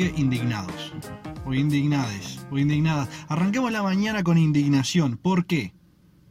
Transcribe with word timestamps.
indignados. 0.00 0.92
O 1.44 1.54
indignades, 1.54 2.46
o 2.50 2.58
indignadas. 2.58 3.08
Arranquemos 3.28 3.72
la 3.72 3.82
mañana 3.82 4.22
con 4.22 4.38
indignación. 4.38 5.16
¿Por 5.16 5.44
qué? 5.46 5.74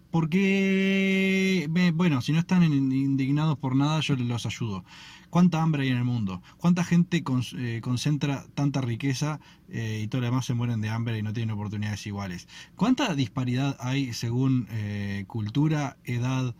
Porque, 0.09 1.69
bueno, 1.93 2.21
si 2.21 2.33
no 2.33 2.39
están 2.39 2.63
indignados 2.63 3.57
por 3.57 3.75
nada, 3.75 4.01
yo 4.01 4.15
los 4.15 4.45
ayudo. 4.45 4.83
¿Cuánta 5.29 5.61
hambre 5.61 5.83
hay 5.83 5.89
en 5.89 5.97
el 5.97 6.03
mundo? 6.03 6.41
¿Cuánta 6.57 6.83
gente 6.83 7.23
eh, 7.57 7.79
concentra 7.81 8.45
tanta 8.53 8.81
riqueza 8.81 9.39
eh, 9.69 10.01
y 10.03 10.07
todo 10.07 10.19
lo 10.19 10.27
demás 10.27 10.45
se 10.45 10.53
mueren 10.53 10.81
de 10.81 10.89
hambre 10.89 11.17
y 11.17 11.21
no 11.21 11.31
tienen 11.31 11.55
oportunidades 11.55 12.05
iguales? 12.05 12.49
¿Cuánta 12.75 13.15
disparidad 13.15 13.77
hay 13.79 14.11
según 14.13 14.67
eh, 14.71 15.23
cultura, 15.27 15.95
edad 16.03 16.55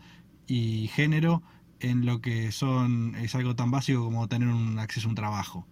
y 0.46 0.88
género 0.88 1.42
en 1.80 2.06
lo 2.06 2.22
que 2.22 2.52
son 2.52 3.14
es 3.16 3.34
algo 3.34 3.54
tan 3.54 3.70
básico 3.70 4.04
como 4.04 4.28
tener 4.28 4.48
un 4.48 4.78
acceso 4.78 5.08
a 5.08 5.10
un 5.10 5.16
trabajo? 5.16 5.66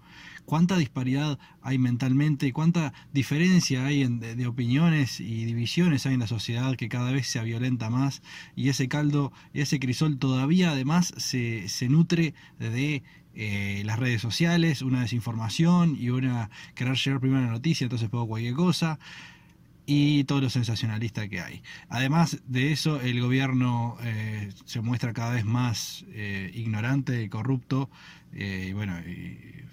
Cuánta 0.51 0.77
disparidad 0.79 1.39
hay 1.63 1.79
mentalmente 1.79 2.53
cuánta 2.53 2.93
diferencia 3.13 3.87
hay 3.87 4.05
de, 4.05 4.47
opiniones 4.49 5.21
y 5.21 5.45
divisiones 5.45 6.07
hay 6.07 6.15
en 6.15 6.21
la 6.21 6.27
sociedad 6.27 6.75
que 6.75 6.89
cada 6.89 7.13
vez 7.13 7.29
se 7.29 7.41
violenta 7.45 7.89
más 7.89 8.21
y 8.57 8.69
ese 8.69 8.89
caldo 8.89 9.33
ese 9.55 9.79
crisol 9.79 10.19
todavía 10.19 10.73
además 10.73 11.15
se, 11.19 11.69
nutre 11.89 12.35
de 12.59 13.05
eh, 13.33 13.83
las 13.85 14.01
redes 14.01 14.21
sociales, 14.21 14.83
una 14.83 15.03
desinformación 15.03 15.97
y 15.97 16.11
una 16.11 16.51
querer 16.75 16.97
llegar 16.97 17.21
primero 17.21 17.43
a 17.43 17.47
la 17.47 17.53
noticia, 17.53 17.85
entonces 17.85 18.09
puedo 18.09 18.27
cualquier 18.27 18.55
cosa 18.55 18.99
y 19.93 20.23
todo 20.25 20.41
lo 20.41 20.51
sensacionalista 20.51 21.29
que 21.29 21.41
hay. 21.41 21.63
Además 21.89 22.39
de 22.47 22.71
eso, 22.71 23.01
el 23.01 23.21
gobierno 23.21 23.97
eh, 24.03 24.53
se 24.65 24.81
muestra 24.81 25.13
cada 25.13 25.33
vez 25.33 25.45
más 25.45 26.05
eh, 26.11 26.51
ignorante 26.55 27.25
y 27.25 27.29
corrupto, 28.31 28.69
y 28.69 28.73
bueno, 28.73 28.95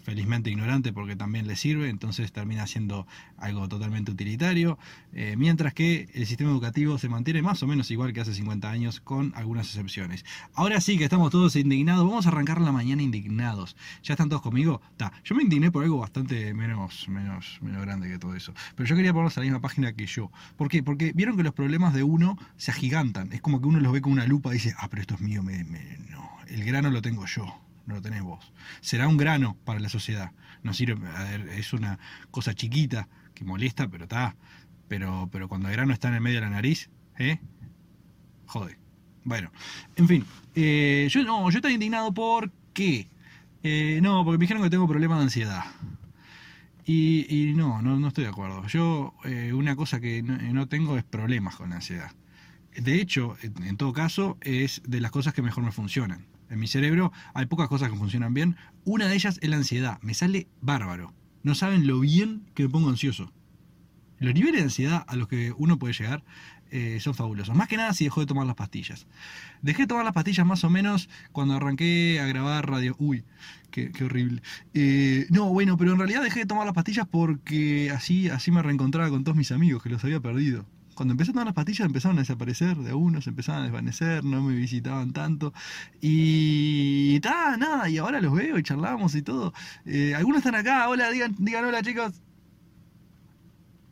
felizmente 0.08 0.50
ignorante 0.50 0.94
porque 0.94 1.18
también 1.18 1.48
le 1.48 1.58
sirve, 1.58 1.90
entonces 1.90 2.32
termina 2.32 2.66
siendo 2.66 3.06
algo 3.36 3.68
totalmente 3.68 4.10
utilitario, 4.10 4.80
eh, 5.12 5.36
mientras 5.38 5.74
que 5.74 6.08
el 6.14 6.26
sistema 6.26 6.50
educativo 6.50 6.98
se 6.98 7.10
mantiene 7.10 7.42
más 7.42 7.62
o 7.62 7.68
menos 7.68 7.92
igual 7.92 8.14
que 8.14 8.22
hace 8.22 8.34
50 8.34 8.72
años, 8.72 9.02
con 9.02 9.34
algunas 9.36 9.68
excepciones. 9.68 10.24
Ahora 10.54 10.80
sí 10.80 10.98
que 10.98 11.04
estamos 11.04 11.30
todos 11.30 11.58
indignados, 11.58 12.08
vamos 12.08 12.26
a 12.26 12.30
arrancar 12.30 12.62
la 12.62 12.72
mañana 12.72 13.02
indignados. 13.02 13.76
¿Ya 14.02 14.14
están 14.14 14.30
todos 14.30 14.42
conmigo? 14.42 14.82
Ta. 14.96 15.12
Yo 15.26 15.36
me 15.36 15.44
indigné 15.44 15.72
por 15.72 15.84
algo 15.84 15.98
bastante 15.98 16.54
menos, 16.54 17.10
menos, 17.10 17.60
menos 17.62 17.82
grande 17.82 18.08
que 18.08 18.18
todo 18.18 18.34
eso, 18.34 18.54
pero 18.78 18.88
yo 18.88 18.96
quería 18.96 19.12
ponerlos 19.12 19.38
a 19.38 19.42
la 19.42 19.48
misma 19.48 19.60
página 19.60 19.92
que 19.92 20.06
yo. 20.06 20.32
¿Por 20.56 20.70
qué? 20.70 20.84
Porque 20.84 21.12
vieron 21.14 21.36
que 21.36 21.44
los 21.44 21.54
problemas 21.54 21.94
de 21.94 22.04
uno 22.04 22.38
se 22.56 22.72
agigantan, 22.72 23.34
es 23.34 23.42
como 23.42 23.60
que 23.60 23.68
uno 23.68 23.82
los 23.82 23.92
ve 23.92 24.00
con 24.00 24.14
una 24.14 24.26
lupa 24.26 24.52
y 24.52 24.54
dice, 24.54 24.74
ah, 24.78 24.88
pero 24.90 25.02
esto 25.02 25.16
es 25.16 25.20
mío, 25.20 25.44
me, 25.44 25.66
no, 25.66 26.30
el 26.48 26.64
grano 26.64 26.90
lo 26.92 27.02
tengo 27.02 27.26
yo 27.26 27.67
no 27.88 27.96
lo 27.96 28.02
tenés 28.02 28.22
vos. 28.22 28.54
Será 28.82 29.08
un 29.08 29.18
grano 29.18 29.58
para 29.64 29.80
la 29.80 29.90
sociedad. 29.90 30.32
No 30.62 30.74
sirve, 30.74 31.08
a 31.08 31.24
ver, 31.24 31.50
es 31.50 31.74
una 31.74 31.98
cosa 32.30 32.54
chiquita 32.54 33.08
que 33.34 33.46
molesta, 33.46 33.88
pero 33.88 34.04
está. 34.04 34.36
Pero, 34.88 35.30
pero 35.32 35.48
cuando 35.48 35.70
el 35.70 35.74
grano 35.74 35.94
está 35.94 36.10
en 36.10 36.16
el 36.16 36.22
medio 36.22 36.40
de 36.40 36.46
la 36.46 36.52
nariz, 36.52 36.90
¿eh? 37.18 37.40
Jode. 38.46 38.78
Bueno, 39.24 39.52
en 39.96 40.08
fin. 40.08 40.26
Eh, 40.56 41.08
yo 41.10 41.24
no, 41.24 41.50
yo 41.50 41.58
estoy 41.58 41.74
indignado 41.74 42.14
por 42.14 42.52
qué. 42.74 43.10
Eh, 43.64 44.00
no, 44.02 44.24
porque 44.24 44.38
me 44.38 44.44
dijeron 44.44 44.64
que 44.64 44.70
tengo 44.70 44.88
problemas 44.88 45.18
de 45.20 45.24
ansiedad. 45.24 45.64
Y, 46.86 47.26
y 47.30 47.54
no, 47.54 47.82
no, 47.82 47.98
no, 47.98 48.08
estoy 48.10 48.26
de 48.26 48.30
acuerdo. 48.30 48.66
Yo, 48.68 49.14
eh, 49.26 49.52
una 49.54 49.76
cosa 49.76 50.00
que 50.00 50.24
no, 50.24 50.38
no, 50.54 50.68
tengo 50.68 50.98
es 50.98 51.04
problemas 51.04 51.56
con 51.56 51.70
la 51.70 51.78
ansiedad. 51.78 52.12
De 52.76 53.02
hecho, 53.02 53.36
en 53.42 53.76
todo 53.76 53.92
caso, 53.92 54.38
es 54.42 54.82
de 54.86 55.02
las 55.02 55.12
cosas 55.12 55.34
que 55.34 55.42
mejor 55.42 55.64
me 55.64 55.72
funcionan. 55.72 56.26
En 56.50 56.60
mi 56.60 56.68
cerebro 56.68 57.12
hay 57.34 57.46
pocas 57.46 57.68
cosas 57.68 57.90
que 57.90 57.98
funcionan 57.98 58.34
bien. 58.34 58.56
Una 58.86 59.08
de 59.08 59.16
ellas 59.16 59.40
es 59.42 59.50
la 59.50 59.58
ansiedad. 59.58 60.00
Me 60.02 60.14
sale 60.14 60.48
bárbaro. 60.62 61.14
No 61.44 61.56
saben 61.56 61.88
lo 61.88 62.00
bien 62.00 62.44
que 62.56 62.64
me 62.64 62.70
pongo 62.70 62.90
ansioso. 62.90 63.32
Los 64.20 64.34
niveles 64.34 64.58
de 64.58 64.64
ansiedad 64.64 65.04
a 65.08 65.16
los 65.16 65.28
que 65.28 65.54
uno 65.58 65.78
puede 65.78 65.94
llegar 65.94 66.24
eh, 66.72 67.00
son 67.02 67.14
fabulosos. 67.14 67.56
Más 67.56 67.68
que 67.68 67.78
nada 67.78 67.94
si 67.94 68.06
dejó 68.06 68.22
de 68.22 68.26
tomar 68.26 68.48
las 68.48 68.56
pastillas. 68.56 69.08
Dejé 69.62 69.84
de 69.84 69.88
tomar 69.88 70.06
las 70.06 70.14
pastillas 70.14 70.46
más 70.46 70.64
o 70.64 70.70
menos 70.70 71.10
cuando 71.32 71.56
arranqué 71.56 72.20
a 72.20 72.26
grabar 72.26 72.70
radio. 72.70 72.96
Uy, 72.98 73.24
qué, 73.70 73.92
horrible. 74.04 74.42
Eh, 74.74 75.28
no, 75.30 75.50
bueno, 75.50 75.78
pero 75.78 75.92
en 75.92 76.00
realidad 76.00 76.24
dejé 76.24 76.40
de 76.40 76.46
tomar 76.46 76.66
las 76.66 76.74
pastillas 76.74 77.08
porque 77.08 77.92
así, 77.92 78.30
así 78.30 78.52
me 78.52 78.64
reencontraba 78.64 79.10
con 79.10 79.24
todos 79.24 79.38
mis 79.38 79.52
amigos 79.52 79.84
que 79.84 79.90
los 79.90 80.04
había 80.04 80.20
perdido 80.20 80.66
cuando 80.98 81.14
empecé 81.14 81.30
a 81.30 81.34
tomar 81.34 81.46
las 81.46 81.54
pastillas 81.54 81.86
empezaron 81.86 82.18
a 82.18 82.22
desaparecer 82.22 82.76
de 82.76 82.94
uno, 82.94 83.22
se 83.22 83.30
empezaban 83.30 83.62
a 83.62 83.64
desvanecer, 83.66 84.24
no 84.24 84.42
me 84.42 84.56
visitaban 84.56 85.14
tanto. 85.14 85.54
Y 86.02 87.20
ta, 87.20 87.56
nada, 87.56 87.88
y 87.88 88.00
ahora 88.00 88.20
los 88.20 88.34
veo 88.34 88.58
y 88.58 88.64
charlamos 88.64 89.14
y 89.14 89.22
todo. 89.22 89.54
Eh, 89.86 90.16
algunos 90.16 90.40
están 90.40 90.56
acá, 90.56 90.90
hola, 90.90 91.12
digan, 91.12 91.36
digan 91.38 91.66
hola 91.66 91.84
chicos. 91.84 92.22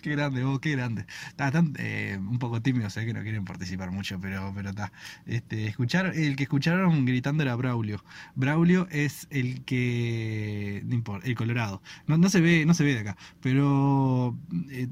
Qué 0.01 0.11
grande, 0.11 0.43
vos, 0.43 0.59
qué 0.59 0.71
grande. 0.71 1.05
Están 1.29 1.73
eh, 1.77 2.17
un 2.19 2.39
poco 2.39 2.61
tímidos, 2.61 2.93
sé 2.93 3.05
que 3.05 3.13
no 3.13 3.21
quieren 3.21 3.45
participar 3.45 3.91
mucho, 3.91 4.19
pero 4.19 4.51
pero 4.55 4.69
está. 4.69 4.91
Este, 5.25 5.67
escuchar, 5.67 6.07
el 6.15 6.35
que 6.35 6.43
escucharon 6.43 7.05
gritando 7.05 7.43
era 7.43 7.55
Braulio. 7.55 8.03
Braulio 8.35 8.87
es 8.91 9.27
el 9.29 9.63
que. 9.65 10.81
No 10.85 10.95
importa, 10.95 11.27
el 11.27 11.35
Colorado. 11.35 11.81
No, 12.07 12.17
no 12.17 12.29
se 12.29 12.41
ve, 12.41 12.65
no 12.65 12.73
se 12.73 12.83
ve 12.83 12.93
de 12.95 12.99
acá, 13.01 13.17
pero. 13.41 14.37
eh, 14.71 14.87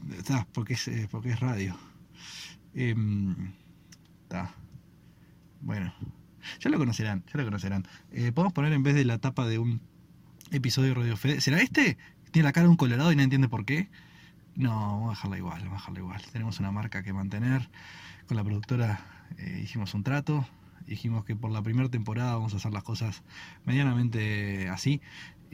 porque 0.54 0.74
es, 0.74 0.90
porque 1.12 1.30
es 1.32 1.40
radio. 1.40 1.76
Eh, 2.76 2.96
bueno, 5.62 5.94
ya 6.60 6.70
lo 6.70 6.78
conocerán, 6.78 7.24
ya 7.32 7.40
lo 7.40 7.46
conocerán. 7.46 7.88
Eh, 8.12 8.32
podemos 8.32 8.54
poner 8.54 8.74
en 8.74 8.84
vez 8.84 8.96
de 8.96 9.06
la 9.06 9.18
tapa 9.18 9.48
de 9.48 9.60
un 9.60 9.82
episodio 10.52 10.94
de. 10.96 11.42
¿Será 11.42 11.62
este? 11.62 11.98
Tiene 12.32 12.48
la 12.48 12.52
cara 12.52 12.66
de 12.66 12.72
un 12.72 12.78
colorado 12.78 13.12
y 13.12 13.16
no 13.16 13.24
entiende 13.24 13.48
por 13.48 13.66
qué. 13.66 13.90
No, 14.56 14.72
vamos 14.72 15.08
a 15.08 15.12
dejarla 15.12 15.38
igual, 15.38 15.60
vamos 15.62 15.74
a 15.74 15.78
dejarla 15.78 16.00
igual. 16.00 16.22
Tenemos 16.32 16.60
una 16.60 16.72
marca 16.72 17.04
que 17.04 17.14
mantener. 17.14 17.70
Con 18.28 18.38
la 18.38 18.44
productora 18.44 19.06
eh, 19.38 19.62
hicimos 19.64 19.94
un 19.94 20.04
trato. 20.04 20.46
Dijimos 20.86 21.24
que 21.24 21.36
por 21.36 21.52
la 21.52 21.62
primera 21.62 21.90
temporada 21.90 22.36
vamos 22.36 22.54
a 22.54 22.58
hacer 22.58 22.74
las 22.74 22.84
cosas 22.84 23.24
medianamente 23.66 24.68
así. 24.70 25.02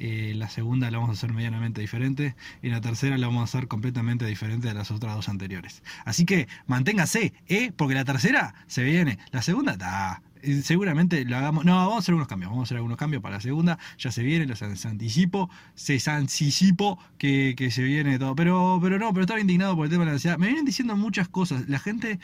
Eh, 0.01 0.33
la 0.33 0.47
segunda 0.47 0.89
la 0.89 0.97
vamos 0.97 1.09
a 1.09 1.13
hacer 1.19 1.33
medianamente 1.33 1.81
diferente 1.81 2.33
y 2.61 2.69
la 2.69 2.79
tercera 2.79 3.17
la 3.17 3.27
vamos 3.27 3.41
a 3.41 3.43
hacer 3.43 3.67
completamente 3.67 4.25
diferente 4.25 4.69
de 4.69 4.73
las 4.73 4.91
otras 4.91 5.13
dos 5.13 5.27
anteriores. 5.27 5.83
Así 6.05 6.23
que 6.23 6.47
manténgase, 6.67 7.33
¿eh? 7.47 7.73
porque 7.75 7.95
la 7.95 8.05
tercera 8.05 8.55
se 8.67 8.81
viene, 8.85 9.19
la 9.31 9.41
segunda 9.41 9.73
está. 9.73 10.21
Seguramente 10.63 11.25
la 11.25 11.39
hagamos. 11.39 11.65
No, 11.65 11.75
vamos 11.75 11.95
a 11.95 11.99
hacer 11.99 12.13
algunos 12.13 12.29
cambios. 12.29 12.49
Vamos 12.49 12.63
a 12.63 12.67
hacer 12.67 12.77
algunos 12.77 12.97
cambios 12.97 13.21
para 13.21 13.35
la 13.35 13.41
segunda. 13.41 13.77
Ya 13.97 14.09
se 14.09 14.23
viene, 14.23 14.45
los 14.45 14.61
anticipo. 14.61 15.49
Se 15.75 15.99
anticipo 16.09 16.97
que, 17.17 17.55
que 17.57 17.69
se 17.71 17.83
viene 17.83 18.17
todo. 18.17 18.37
Pero, 18.37 18.79
pero 18.81 18.99
no, 18.99 19.11
pero 19.11 19.23
estaba 19.23 19.41
indignado 19.41 19.75
por 19.75 19.83
el 19.83 19.91
tema 19.91 20.05
de 20.05 20.11
la 20.11 20.13
ansiedad. 20.13 20.37
Me 20.37 20.47
vienen 20.47 20.63
diciendo 20.63 20.95
muchas 20.95 21.27
cosas. 21.27 21.67
La 21.67 21.77
gente 21.79 22.21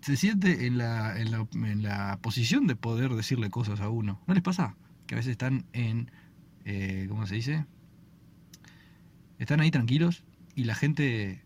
se 0.00 0.16
siente 0.16 0.66
en 0.66 0.78
la, 0.78 1.20
en 1.20 1.30
la, 1.30 1.46
en 1.52 1.82
la 1.82 2.18
posición 2.22 2.66
de 2.66 2.76
poder 2.76 3.10
decirle 3.10 3.50
cosas 3.50 3.82
a 3.82 3.90
uno. 3.90 4.22
¿No 4.26 4.32
les 4.32 4.42
pasa? 4.42 4.74
Que 5.06 5.14
a 5.14 5.18
veces 5.18 5.32
están 5.32 5.66
en 5.74 6.10
eh, 6.70 7.06
¿cómo 7.08 7.26
se 7.26 7.34
dice? 7.34 7.64
Están 9.38 9.60
ahí 9.60 9.70
tranquilos 9.70 10.22
y 10.54 10.64
la 10.64 10.74
gente, 10.74 11.40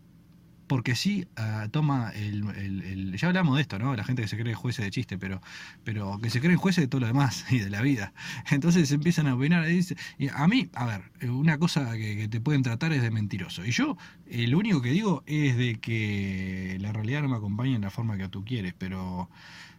porque 0.67 0.95
sí, 0.95 1.29
ah, 1.37 1.69
toma 1.71 2.11
el, 2.13 3.15
Ya 3.17 3.29
hablamos 3.29 3.55
de 3.55 3.61
esto, 3.61 3.79
¿no? 3.79 3.95
La 3.95 4.03
gente 4.03 4.21
que 4.21 4.27
se 4.27 4.37
cree 4.37 4.53
jueces 4.53 4.83
de 4.83 4.91
chiste, 4.91 5.17
pero, 5.17 5.39
pero 5.85 6.19
que 6.21 6.29
se 6.29 6.41
creen 6.41 6.57
jueces 6.57 6.83
de 6.83 6.87
todo 6.89 6.99
lo 6.99 7.07
demás 7.07 7.45
y 7.51 7.59
de 7.59 7.69
la 7.69 7.81
vida. 7.81 8.11
Entonces 8.51 8.91
empiezan 8.91 9.27
a 9.27 9.35
opinar. 9.35 9.71
Y, 9.71 9.87
y 10.17 10.27
a 10.27 10.45
mí, 10.49 10.69
a 10.73 10.85
ver, 10.87 11.29
una 11.29 11.57
cosa 11.57 11.93
que, 11.93 12.27
te 12.27 12.41
pueden 12.41 12.61
tratar 12.61 12.91
es 12.91 13.01
de 13.01 13.09
mentiroso. 13.09 13.65
Y 13.65 13.71
yo, 13.71 13.95
lo 14.29 14.57
único 14.59 14.81
que 14.81 14.91
digo 14.91 15.23
es 15.25 15.55
de 15.55 15.75
que 15.75 16.75
la 16.81 16.91
realidad 16.91 17.21
no 17.21 17.29
me 17.29 17.37
acompaña 17.37 17.77
en 17.77 17.81
la 17.81 17.91
forma 17.91 18.17
que 18.17 18.27
tú 18.27 18.43
quieres, 18.43 18.73
pero, 18.77 19.29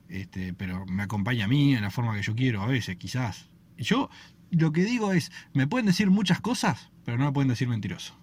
este, 0.09 0.55
pero 0.55 0.87
me 0.87 1.03
acompaña 1.03 1.45
a 1.45 1.49
mí 1.49 1.75
en 1.75 1.83
la 1.83 1.91
forma 1.91 2.17
que 2.17 2.23
yo 2.23 2.35
quiero 2.35 2.63
a 2.63 2.67
veces, 2.67 2.97
quizás. 2.97 3.51
Yo 3.77 4.09
lo 4.55 4.73
que 4.73 4.85
digo 4.85 5.13
es, 5.13 5.33
me 5.53 5.67
pueden 5.67 5.87
decir 5.87 6.11
muchas 6.11 6.41
cosas, 6.41 6.91
pero 7.05 7.19
no 7.19 7.25
me 7.27 7.33
pueden 7.33 7.49
decir 7.49 7.69
mentiroso. 7.69 8.15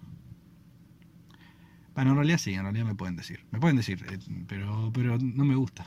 Bueno, 1.94 2.10
en 2.10 2.16
realidad 2.16 2.38
sí, 2.38 2.54
en 2.54 2.62
realidad 2.62 2.86
me 2.86 2.94
pueden 2.94 3.16
decir. 3.16 3.44
Me 3.50 3.60
pueden 3.60 3.76
decir, 3.76 4.04
eh, 4.10 4.18
pero, 4.46 4.90
pero 4.94 5.18
no 5.18 5.44
me 5.44 5.54
gusta. 5.54 5.86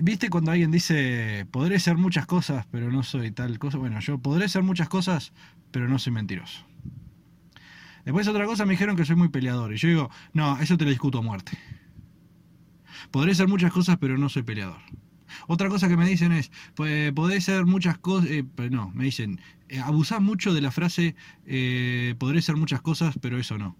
¿Viste 0.00 0.28
cuando 0.28 0.50
alguien 0.50 0.70
dice, 0.70 1.46
podré 1.50 1.80
ser 1.80 1.96
muchas 1.96 2.26
cosas, 2.26 2.66
pero 2.70 2.90
no 2.90 3.02
soy 3.02 3.30
tal 3.30 3.58
cosa? 3.58 3.78
Bueno, 3.78 4.00
yo 4.00 4.18
podré 4.18 4.48
ser 4.48 4.62
muchas 4.62 4.88
cosas, 4.88 5.32
pero 5.70 5.88
no 5.88 5.98
soy 5.98 6.12
mentiroso. 6.12 6.64
Después 8.04 8.26
otra 8.28 8.46
cosa 8.46 8.64
me 8.64 8.72
dijeron 8.72 8.96
que 8.96 9.04
soy 9.04 9.16
muy 9.16 9.28
peleador. 9.28 9.72
Y 9.72 9.76
yo 9.76 9.88
digo, 9.88 10.10
no, 10.32 10.58
eso 10.60 10.78
te 10.78 10.84
lo 10.84 10.90
discuto 10.90 11.18
a 11.18 11.22
muerte. 11.22 11.58
Podré 13.10 13.34
ser 13.34 13.48
muchas 13.48 13.72
cosas, 13.72 13.98
pero 13.98 14.18
no 14.18 14.28
soy 14.28 14.42
peleador. 14.42 14.80
Otra 15.46 15.68
cosa 15.68 15.88
que 15.88 15.96
me 15.96 16.08
dicen 16.08 16.32
es, 16.32 16.50
pues 16.74 17.12
podés 17.12 17.44
ser 17.44 17.66
muchas 17.66 17.98
cosas, 17.98 18.30
eh, 18.30 18.44
pero 18.54 18.70
no, 18.70 18.90
me 18.94 19.04
dicen, 19.04 19.40
eh, 19.68 19.82
mucho 20.20 20.54
de 20.54 20.60
la 20.60 20.70
frase, 20.70 21.14
eh, 21.46 22.14
podré 22.18 22.42
ser 22.42 22.56
muchas 22.56 22.80
cosas, 22.80 23.18
pero 23.20 23.38
eso 23.38 23.58
no. 23.58 23.76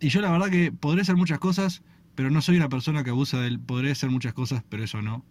Y 0.00 0.08
yo 0.08 0.20
la 0.20 0.30
verdad 0.30 0.50
que 0.50 0.72
podré 0.72 1.04
ser 1.04 1.16
muchas 1.16 1.38
cosas, 1.38 1.82
pero 2.14 2.30
no 2.30 2.40
soy 2.42 2.56
una 2.56 2.68
persona 2.68 3.04
que 3.04 3.10
abusa 3.10 3.40
del 3.40 3.58
podré 3.58 3.94
ser 3.94 4.10
muchas 4.10 4.34
cosas, 4.34 4.62
pero 4.68 4.84
eso 4.84 5.02
no. 5.02 5.24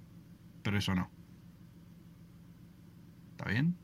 Pero 0.64 0.78
eso 0.78 0.96
no. 0.96 1.10
¿Está 3.32 3.50
bien? 3.50 3.76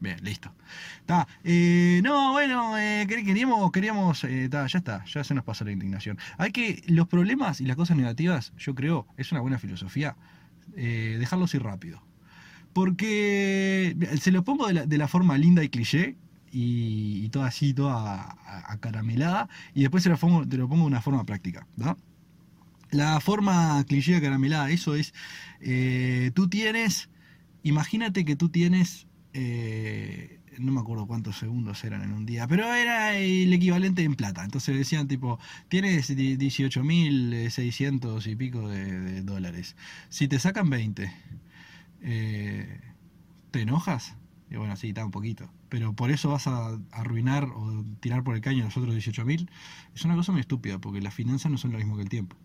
Bien, 0.00 0.16
listo. 0.22 0.52
Está. 1.00 1.26
Eh, 1.42 2.00
no, 2.04 2.32
bueno, 2.32 2.78
eh, 2.78 3.06
queríamos, 3.08 3.72
queríamos, 3.72 4.22
eh, 4.24 4.48
ya 4.50 4.66
está, 4.66 5.04
ya 5.04 5.24
se 5.24 5.34
nos 5.34 5.44
pasó 5.44 5.64
la 5.64 5.72
indignación. 5.72 6.18
Hay 6.36 6.52
que, 6.52 6.82
los 6.86 7.08
problemas 7.08 7.60
y 7.60 7.66
las 7.66 7.76
cosas 7.76 7.96
negativas, 7.96 8.52
yo 8.58 8.74
creo, 8.74 9.06
es 9.16 9.32
una 9.32 9.40
buena 9.40 9.58
filosofía, 9.58 10.16
dejarlos 10.74 11.54
ir 11.54 11.62
rápido. 11.62 12.02
Porque 12.72 13.96
se 14.20 14.30
lo 14.30 14.44
pongo 14.44 14.68
de 14.68 14.98
la, 14.98 15.08
forma 15.08 15.36
linda 15.36 15.64
y 15.64 15.68
cliché, 15.68 16.16
y, 16.52 17.28
toda 17.30 17.48
así, 17.48 17.74
toda 17.74 18.36
acaramelada, 18.68 19.48
y 19.74 19.80
después 19.80 20.04
se 20.04 20.10
lo 20.10 20.46
te 20.46 20.56
lo 20.56 20.68
pongo 20.68 20.82
de 20.82 20.88
una 20.88 21.02
forma 21.02 21.24
práctica. 21.24 21.66
La 22.90 23.18
forma 23.18 23.82
cliché 23.88 24.14
acaramelada, 24.14 24.70
eso 24.70 24.94
es, 24.94 25.12
tú 26.34 26.48
tienes, 26.48 27.10
imagínate 27.64 28.24
que 28.24 28.36
tú 28.36 28.48
tienes 28.48 29.07
eh, 29.40 30.40
no 30.58 30.72
me 30.72 30.80
acuerdo 30.80 31.06
cuántos 31.06 31.38
segundos 31.38 31.84
eran 31.84 32.02
en 32.02 32.12
un 32.12 32.26
día, 32.26 32.48
pero 32.48 32.74
era 32.74 33.16
el 33.16 33.52
equivalente 33.52 34.02
en 34.02 34.16
plata. 34.16 34.42
Entonces 34.44 34.76
decían 34.76 35.06
tipo, 35.06 35.38
tienes 35.68 36.10
18.600 36.10 38.26
y 38.26 38.34
pico 38.34 38.68
de, 38.68 39.22
dólares. 39.22 39.76
Si 40.08 40.26
te 40.26 40.40
sacan 40.40 40.68
20, 40.70 41.12
eh, 42.02 42.80
¿te 43.52 43.60
enojas? 43.62 44.16
Y 44.50 44.56
bueno, 44.56 44.74
sí, 44.76 44.88
está 44.88 45.04
un 45.04 45.12
poquito. 45.12 45.48
Pero 45.68 45.92
por 45.92 46.10
eso 46.10 46.30
vas 46.30 46.48
a 46.48 46.76
arruinar 46.90 47.44
o 47.44 47.84
tirar 48.00 48.24
por 48.24 48.34
el 48.34 48.40
caño 48.40 48.64
los 48.64 48.76
otros 48.76 48.96
18.000. 48.96 49.48
Es 49.94 50.04
una 50.04 50.16
cosa 50.16 50.32
muy 50.32 50.40
estúpida, 50.40 50.80
porque 50.80 51.00
las 51.00 51.14
finanzas 51.14 51.52
no 51.52 51.58
son 51.58 51.70
lo 51.72 51.78
mismo 51.78 51.94
que 51.96 52.02
el 52.02 52.08
tiempo. 52.08 52.36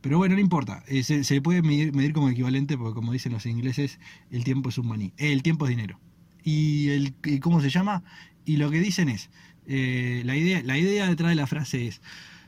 Pero 0.00 0.18
bueno, 0.18 0.34
no 0.34 0.40
importa. 0.40 0.82
Eh, 0.88 1.04
se, 1.04 1.42
puede 1.42 1.62
medir, 1.62 1.94
medir, 1.94 2.12
como 2.12 2.28
equivalente, 2.28 2.76
porque 2.76 2.94
como 2.94 3.12
dicen 3.12 3.30
los 3.32 3.46
ingleses, 3.46 4.00
el 4.32 4.42
tiempo 4.42 4.70
es 4.70 4.78
un 4.78 4.88
maní. 4.88 5.12
el 5.16 5.44
tiempo 5.44 5.66
es 5.66 5.70
dinero 5.70 6.00
y, 6.44 6.88
el, 6.90 7.14
cómo 7.40 7.60
se 7.60 7.70
llama. 7.70 8.02
Y 8.44 8.56
lo 8.56 8.70
que 8.70 8.80
dicen 8.80 9.08
es, 9.08 9.30
eh, 9.72 10.22
la, 10.24 10.34
idea, 10.34 10.62
la 10.64 10.78
idea 10.78 11.06
detrás 11.06 11.28
de 11.28 11.36
la 11.36 11.46
frase 11.46 11.86
es, 11.86 12.00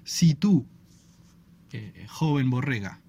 si 0.03 0.35
tú, 0.35 0.67
eh, 1.71 2.07
joven 2.09 2.51
borrega, 2.51 3.01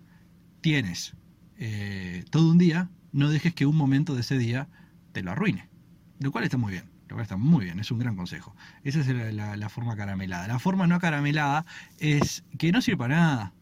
tienes 0.61 1.15
eh, 1.57 2.23
todo 2.29 2.51
un 2.51 2.59
día, 2.59 2.91
no 3.11 3.29
dejes 3.29 3.55
que 3.55 3.65
un 3.65 3.75
momento 3.75 4.13
de 4.13 4.21
ese 4.21 4.37
día 4.37 4.67
te 5.13 5.23
lo 5.23 5.31
arruine. 5.31 5.67
Lo 6.19 6.31
cual 6.31 6.43
está 6.43 6.57
muy 6.57 6.73
bien. 6.73 6.83
Lo 7.07 7.15
cual 7.15 7.23
está 7.23 7.37
muy 7.37 7.65
bien, 7.65 7.79
es 7.79 7.89
un 7.89 7.97
gran 7.97 8.15
consejo. 8.15 8.55
Esa 8.83 8.99
es 8.99 9.07
la, 9.07 9.69
forma 9.69 9.95
caramelada. 9.95 10.47
La 10.47 10.59
forma 10.59 10.85
no 10.85 10.99
caramelada 10.99 11.65
es 11.99 12.43
que 12.59 12.71
no 12.71 12.81
sirve 12.81 12.97
para 12.97 13.15
nada. 13.15 13.53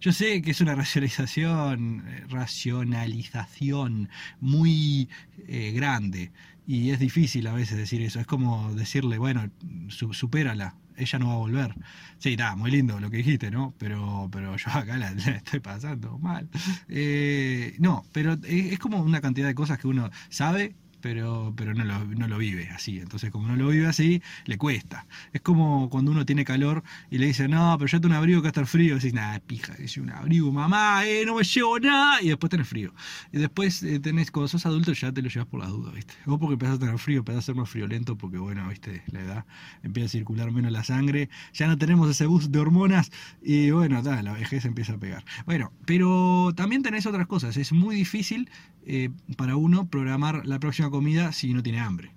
Yo 0.00 0.12
sé 0.12 0.40
que 0.40 0.52
es 0.52 0.60
una 0.62 0.74
racionalización, 0.74 2.04
racionalización 2.28 4.08
muy 4.40 5.08
grande, 5.46 6.32
y 6.68 6.90
es 6.90 6.98
difícil 6.98 7.46
a 7.46 7.54
veces 7.54 7.78
decir 7.78 8.02
eso. 8.02 8.20
Es 8.20 8.26
como 8.26 8.74
decirle, 8.74 9.16
bueno, 9.16 9.48
supérala, 9.88 10.74
ella 10.98 11.18
no 11.18 11.28
va 11.28 11.32
a 11.32 11.38
volver. 11.38 11.74
Sí, 12.18 12.32
está, 12.32 12.56
muy 12.56 12.70
lindo 12.70 13.00
lo 13.00 13.10
que 13.10 13.16
dijiste, 13.16 13.50
¿no? 13.50 13.72
Pero, 13.78 14.28
pero 14.30 14.54
yo 14.54 14.70
acá 14.70 14.98
la, 14.98 15.10
estoy 15.12 15.60
pasando 15.60 16.18
mal. 16.18 16.46
Eh, 16.90 17.74
no, 17.78 18.04
pero 18.12 18.36
es 18.44 18.78
como 18.78 19.00
una 19.00 19.22
cantidad 19.22 19.46
de 19.46 19.54
cosas 19.54 19.78
que 19.78 19.88
uno 19.88 20.10
sabe 20.28 20.74
pero, 21.00 21.52
pero 21.56 21.74
no, 21.74 21.84
lo, 21.84 22.04
no 22.04 22.28
lo 22.28 22.38
vive 22.38 22.68
así. 22.70 22.98
Entonces, 22.98 23.30
como 23.30 23.48
no 23.48 23.56
lo 23.56 23.68
vive 23.68 23.86
así, 23.86 24.22
le 24.46 24.58
cuesta. 24.58 25.06
Es 25.32 25.40
como 25.40 25.88
cuando 25.90 26.10
uno 26.10 26.26
tiene 26.26 26.44
calor 26.44 26.82
y 27.10 27.18
le 27.18 27.26
dice, 27.26 27.48
no, 27.48 27.76
pero 27.78 27.88
yo 27.88 28.00
tengo 28.00 28.12
un 28.12 28.18
abrigo 28.18 28.42
que 28.42 28.48
está 28.48 28.64
frío. 28.66 28.92
Y 28.92 28.98
decís, 28.98 29.14
nada, 29.14 29.38
pija, 29.40 29.74
es 29.74 29.96
un 29.96 30.10
abrigo, 30.10 30.50
mamá, 30.52 31.06
eh, 31.06 31.24
no 31.24 31.36
me 31.36 31.44
llevo 31.44 31.78
nada. 31.78 32.22
Y 32.22 32.28
después 32.28 32.50
tenés 32.50 32.68
frío. 32.68 32.92
Y 33.32 33.38
después 33.38 33.82
eh, 33.82 34.00
tenés, 34.00 34.30
cuando 34.30 34.48
sos 34.48 34.66
adulto, 34.66 34.92
ya 34.92 35.12
te 35.12 35.22
lo 35.22 35.28
llevas 35.28 35.48
por 35.48 35.60
las 35.60 35.70
dudas, 35.70 35.94
¿viste? 35.94 36.14
O 36.26 36.38
porque 36.38 36.54
empezás 36.54 36.76
a 36.76 36.78
tener 36.78 36.98
frío, 36.98 37.20
empezás 37.20 37.44
a 37.44 37.46
ser 37.46 37.54
más 37.54 37.68
friolento, 37.68 38.16
porque, 38.16 38.38
bueno, 38.38 38.68
¿viste? 38.68 39.02
La 39.12 39.20
edad 39.20 39.46
empieza 39.82 40.06
a 40.06 40.10
circular 40.10 40.50
menos 40.50 40.72
la 40.72 40.84
sangre. 40.84 41.28
Ya 41.52 41.66
no 41.66 41.78
tenemos 41.78 42.10
ese 42.10 42.26
bus 42.26 42.50
de 42.50 42.58
hormonas. 42.58 43.10
Y 43.42 43.70
bueno, 43.70 44.02
la 44.02 44.32
vejez 44.32 44.64
empieza 44.64 44.94
a 44.94 44.98
pegar. 44.98 45.24
Bueno, 45.44 45.72
pero 45.84 46.52
también 46.56 46.82
tenés 46.82 47.06
otras 47.06 47.26
cosas. 47.26 47.56
Es 47.56 47.72
muy 47.72 47.94
difícil 47.96 48.50
eh, 48.86 49.10
para 49.36 49.56
uno 49.56 49.88
programar 49.88 50.46
la 50.46 50.58
próxima 50.58 50.87
comida 50.90 51.32
si 51.32 51.52
no 51.52 51.62
tiene 51.62 51.80
hambre. 51.80 52.14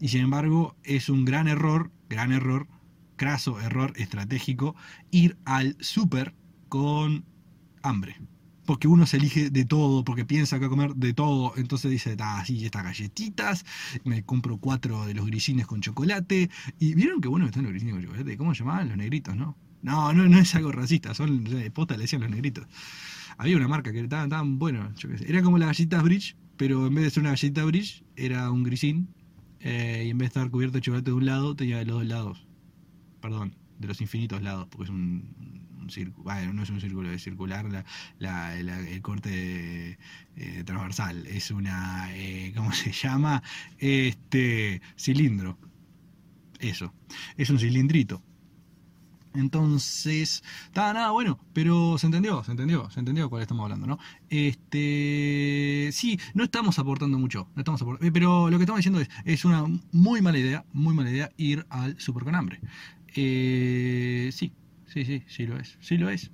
Y 0.00 0.08
sin 0.08 0.22
embargo, 0.22 0.76
es 0.82 1.08
un 1.08 1.24
gran 1.24 1.46
error, 1.46 1.92
gran 2.08 2.32
error, 2.32 2.66
craso 3.16 3.60
error 3.60 3.92
estratégico, 3.96 4.74
ir 5.10 5.36
al 5.44 5.76
súper 5.80 6.34
con 6.68 7.24
hambre. 7.82 8.16
Porque 8.64 8.88
uno 8.88 9.04
se 9.04 9.16
elige 9.16 9.50
de 9.50 9.64
todo, 9.64 10.04
porque 10.04 10.24
piensa 10.24 10.56
que 10.56 10.60
va 10.60 10.66
a 10.68 10.70
comer 10.70 10.94
de 10.94 11.12
todo. 11.12 11.52
Entonces 11.56 11.90
dice, 11.90 12.16
ah, 12.20 12.42
sí, 12.46 12.64
estas 12.64 12.84
galletitas, 12.84 13.66
me 14.04 14.22
compro 14.22 14.58
cuatro 14.58 15.04
de 15.06 15.14
los 15.14 15.26
grisines 15.26 15.66
con 15.66 15.80
chocolate. 15.80 16.48
Y 16.78 16.94
vieron 16.94 17.20
que 17.20 17.28
bueno 17.28 17.46
están 17.46 17.64
los 17.64 17.72
grisines 17.72 17.94
con 17.94 18.04
chocolate. 18.04 18.36
¿Cómo 18.36 18.54
se 18.54 18.60
llamaban? 18.60 18.88
Los 18.88 18.96
negritos, 18.96 19.36
¿no? 19.36 19.56
No, 19.82 20.12
no, 20.12 20.28
no 20.28 20.38
es 20.38 20.54
algo 20.54 20.72
racista, 20.72 21.14
son 21.14 21.44
posta 21.72 21.96
le 21.96 22.02
decían 22.02 22.22
los 22.22 22.30
negritos. 22.30 22.66
Había 23.38 23.56
una 23.56 23.68
marca 23.68 23.92
que 23.92 24.00
estaba 24.00 24.28
tan 24.28 24.58
bueno, 24.58 24.92
yo 24.96 25.08
qué 25.08 25.18
sé. 25.18 25.28
Era 25.28 25.42
como 25.42 25.58
las 25.58 25.68
galletas 25.68 26.02
Bridge, 26.02 26.36
pero 26.60 26.86
en 26.86 26.94
vez 26.94 27.04
de 27.04 27.10
ser 27.10 27.22
una 27.22 27.30
galleta 27.30 27.64
Bridge, 27.64 28.04
era 28.16 28.50
un 28.50 28.64
grisín. 28.64 29.08
Eh, 29.60 30.04
y 30.04 30.10
en 30.10 30.18
vez 30.18 30.26
de 30.26 30.40
estar 30.40 30.50
cubierto 30.50 30.76
de 30.76 30.82
chocolate 30.82 31.10
de 31.10 31.16
un 31.16 31.24
lado, 31.24 31.56
tenía 31.56 31.78
de 31.78 31.86
los 31.86 32.00
dos 32.00 32.06
lados. 32.06 32.46
Perdón, 33.22 33.56
de 33.78 33.88
los 33.88 33.98
infinitos 34.02 34.42
lados, 34.42 34.68
porque 34.68 34.84
es 34.84 34.90
un, 34.90 35.88
círculo. 35.88 36.24
Bueno, 36.24 36.52
no 36.52 36.62
es 36.62 36.68
un 36.68 36.78
círculo, 36.82 37.10
es 37.10 37.22
circular 37.22 37.66
la, 38.18 38.58
el 38.58 39.00
corte 39.00 39.98
eh, 40.36 40.62
transversal. 40.66 41.26
Es 41.28 41.50
una. 41.50 42.14
Eh, 42.14 42.52
¿Cómo 42.54 42.72
se 42.74 42.92
llama? 42.92 43.42
Este. 43.78 44.82
Cilindro. 44.98 45.58
Eso. 46.58 46.92
Es 47.38 47.48
un 47.48 47.58
cilindrito. 47.58 48.22
Entonces, 49.34 50.42
nada, 50.74 50.92
nada, 50.92 51.10
bueno, 51.10 51.38
pero 51.52 51.98
se 51.98 52.06
entendió, 52.06 52.42
se 52.42 52.50
entendió, 52.50 52.90
se 52.90 52.98
entendió 52.98 53.24
de 53.24 53.30
cuál 53.30 53.42
estamos 53.42 53.62
hablando, 53.64 53.86
¿no? 53.86 53.98
Este, 54.28 55.90
sí, 55.92 56.18
no 56.34 56.44
estamos 56.44 56.78
aportando 56.78 57.18
mucho, 57.18 57.48
no 57.54 57.60
estamos 57.60 57.80
eh, 58.00 58.10
pero 58.12 58.50
lo 58.50 58.58
que 58.58 58.64
estamos 58.64 58.78
diciendo 58.78 59.00
es, 59.00 59.08
es 59.24 59.44
una 59.44 59.64
muy 59.92 60.20
mala 60.20 60.38
idea, 60.38 60.64
muy 60.72 60.94
mala 60.94 61.10
idea 61.10 61.30
ir 61.36 61.64
al 61.70 61.98
super 62.00 62.24
con 62.24 62.34
hambre. 62.34 62.60
Eh, 63.14 64.30
sí, 64.32 64.52
sí, 64.86 65.04
sí, 65.04 65.22
sí 65.28 65.46
lo 65.46 65.58
es, 65.58 65.78
sí 65.80 65.96
lo 65.96 66.10
es. 66.10 66.30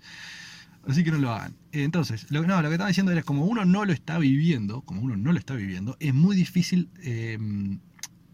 Así 0.87 1.03
que 1.03 1.11
no 1.11 1.19
lo 1.19 1.33
hagan. 1.33 1.57
Entonces, 1.73 2.31
lo, 2.31 2.43
no, 2.47 2.63
lo 2.63 2.69
que 2.69 2.75
estaba 2.75 2.89
diciendo 2.89 3.13
es, 3.13 3.25
como 3.25 3.45
uno 3.45 3.65
no 3.65 3.85
lo 3.85 3.93
está 3.93 4.19
viviendo, 4.19 4.83
como 4.83 5.03
uno 5.03 5.17
no 5.17 5.33
lo 5.33 5.39
está 5.39 5.55
viviendo, 5.55 5.97
es 6.01 6.15
muy 6.15 6.37
difícil 6.37 6.89
eh, 7.03 7.39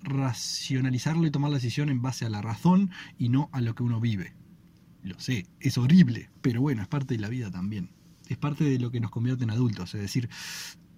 racionalizarlo 0.02 1.26
y 1.26 1.30
tomar 1.30 1.50
la 1.50 1.56
decisión 1.56 1.88
en 1.88 2.02
base 2.02 2.26
a 2.26 2.30
la 2.30 2.42
razón 2.42 2.90
y 3.18 3.28
no 3.28 3.48
a 3.52 3.60
lo 3.60 3.74
que 3.74 3.82
uno 3.82 4.00
vive. 4.00 4.34
Lo 5.02 5.18
sé, 5.18 5.46
es 5.60 5.78
horrible, 5.78 6.30
pero 6.40 6.60
bueno, 6.60 6.82
es 6.82 6.88
parte 6.88 7.14
de 7.14 7.20
la 7.20 7.28
vida 7.28 7.50
también. 7.50 7.90
Es 8.28 8.36
parte 8.38 8.64
de 8.64 8.78
lo 8.78 8.90
que 8.90 9.00
nos 9.00 9.10
convierte 9.10 9.44
en 9.44 9.50
adultos. 9.50 9.94
Es 9.94 10.00
decir, 10.00 10.28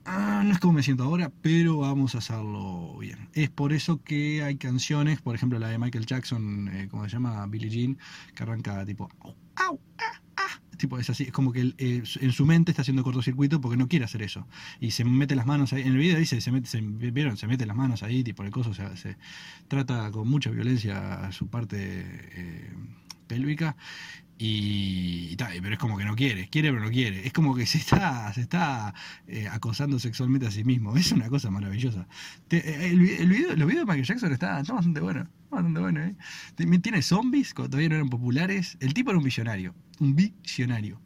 ah, 0.05 0.43
no 0.45 0.53
es 0.53 0.59
como 0.59 0.75
me 0.75 0.83
siento 0.83 1.05
ahora, 1.05 1.33
pero 1.41 1.79
vamos 1.79 2.15
a 2.15 2.19
hacerlo 2.19 2.99
bien. 2.99 3.31
Es 3.33 3.51
por 3.51 3.73
eso 3.73 4.03
que 4.03 4.43
hay 4.43 4.57
canciones, 4.57 5.23
por 5.23 5.35
ejemplo 5.35 5.59
la 5.59 5.69
de 5.69 5.79
Michael 5.79 6.07
Jackson, 6.07 6.69
eh, 6.69 6.89
como 6.91 7.05
se 7.05 7.11
llama 7.11 7.47
Billie 7.47 7.71
Jean, 7.71 7.99
que 8.35 8.43
arranca 8.43 8.85
tipo, 8.85 9.09
au, 9.57 9.81
ah, 9.99 10.21
ah. 10.37 10.61
Tipo, 10.77 10.99
es 10.99 11.09
así, 11.09 11.25
es 11.25 11.33
como 11.33 11.53
que 11.53 11.73
eh, 11.79 12.03
en 12.21 12.33
su 12.33 12.45
mente 12.45 12.73
está 12.73 12.83
haciendo 12.83 13.05
cortocircuito 13.05 13.61
porque 13.61 13.77
no 13.77 13.89
quiere 13.89 14.05
hacer 14.05 14.23
eso. 14.23 14.47
Y 14.81 14.91
se 14.91 15.05
mete 15.05 15.37
las 15.37 15.47
manos 15.47 15.73
ahí. 15.73 15.83
En 15.83 15.93
el 15.93 15.99
video 15.99 16.19
dice, 16.19 16.41
se 16.41 16.51
mete, 16.53 16.67
se, 16.67 16.81
¿vieron? 16.81 17.37
Mete 17.49 17.65
las 17.65 17.77
manos 17.77 18.03
ahí, 18.03 18.25
tipo 18.25 18.43
el 18.43 18.51
coso, 18.51 18.75
se, 18.75 18.97
se 18.97 19.17
trata 19.69 20.11
con 20.11 20.29
mucha 20.29 20.51
violencia 20.51 21.25
a 21.27 21.33
su 21.33 21.47
parte. 21.49 21.79
Eh, 21.79 22.73
pélvica 23.27 23.77
y, 24.37 25.37
pero 25.37 25.73
es 25.73 25.79
como 25.79 25.97
que 25.97 26.05
no 26.05 26.17
quiere, 26.17 26.49
quiere 26.49 26.71
pero 26.71 26.83
no 26.83 26.91
quiere. 26.91 27.27
Es 27.27 27.33
como 27.33 27.55
que 27.55 27.67
se 27.67 27.79
está, 27.79 28.33
se 28.33 28.41
está 28.41 28.93
eh, 29.27 29.49
acosando 29.49 29.99
sexualmente 29.99 30.47
a 30.47 30.51
sí 30.51 30.65
mismo. 30.65 30.97
Es 30.97 31.13
una 31.13 31.29
cosa 31.29 31.51
maravillosa. 31.51 32.07
Eh, 32.51 32.91
el, 32.91 32.99
video, 32.99 33.57
los 33.57 33.69
videos 33.69 33.87
de 33.87 33.93
Michael 33.93 34.05
Jackson 34.05 34.33
está, 34.33 34.63
bastante 34.63 35.01
bueno. 35.01 35.29
Bastante 35.51 35.81
bueno 35.81 36.01
¿eh? 36.01 36.17
Tiene 36.83 37.03
zombies, 37.03 37.55
cuando 37.55 37.71
todavía 37.71 37.91
no 37.91 37.95
eran 37.97 38.09
populares. 38.09 38.77
El 38.81 38.93
tipo 38.93 39.11
era 39.11 39.19
un 39.19 39.25
visionario. 39.25 39.75
Un 40.01 40.17
visionario. 40.17 41.01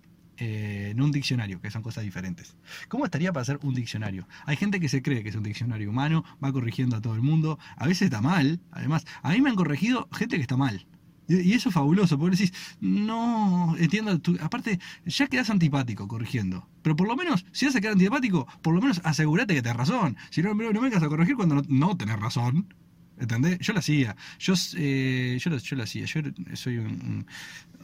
no 0.94 1.04
un 1.04 1.12
diccionario, 1.12 1.60
que 1.60 1.70
son 1.70 1.82
cosas 1.82 2.04
diferentes. 2.04 2.56
¿Cómo 2.88 3.04
estaría 3.04 3.30
para 3.30 3.42
hacer 3.42 3.58
un 3.62 3.75
diccionario? 3.75 4.26
Hay 4.46 4.56
gente 4.56 4.80
que 4.80 4.88
se 4.88 5.02
cree 5.02 5.22
que 5.22 5.28
es 5.28 5.37
un 5.37 5.42
diccionario 5.42 5.90
humano, 5.90 6.25
va 6.42 6.50
corrigiendo 6.50 6.96
a 6.96 7.02
todo 7.02 7.14
el 7.14 7.22
mundo, 7.22 7.58
a 7.76 7.87
veces 7.87 8.02
está 8.02 8.22
mal, 8.22 8.58
además, 8.70 9.04
a 9.22 9.32
mí 9.32 9.42
me 9.42 9.50
han 9.50 9.56
corregido 9.56 10.08
gente 10.12 10.37
que 10.37 10.42
está 10.42 10.56
mal. 10.56 10.87
Y, 11.28 11.52
eso 11.52 11.68
es 11.68 11.75
fabuloso, 11.75 12.18
porque 12.18 12.37
decís, 12.37 12.52
no, 12.80 13.76
entiendo, 13.78 14.18
aparte, 14.40 14.80
ya 15.04 15.26
quedas 15.26 15.50
antipático 15.50 16.08
corrigiendo. 16.08 16.66
Pero 16.82 16.97
por 16.97 17.06
lo 17.06 17.16
menos, 17.16 17.44
si 17.52 17.66
vas 17.66 17.76
a 17.76 17.80
quedar 17.80 17.92
antipático, 17.92 18.47
por 18.62 18.75
lo 18.75 18.80
menos 18.80 19.00
asegúrate 19.04 19.54
que 19.54 19.62
tenés 19.62 19.76
razón. 19.76 20.16
Si 20.30 20.42
no, 20.42 20.50
no, 20.50 20.54
me 20.54 20.80
vengas 20.80 21.02
a 21.02 21.08
corregir 21.08 21.37
cuando 21.37 21.62
no, 21.68 21.97
tenés 21.97 22.18
razón. 22.18 22.73
¿Entendés? 23.18 23.58
Yo 23.58 23.73
lo 23.73 23.80
hacía. 23.80 24.16
Yo, 24.38 24.54
eh, 24.76 25.38
yo, 25.40 25.56
yo 25.56 25.76
lo 25.76 25.82
hacía. 25.82 26.06
Yo 26.06 26.20
soy 26.54 26.78
un, 26.78 27.26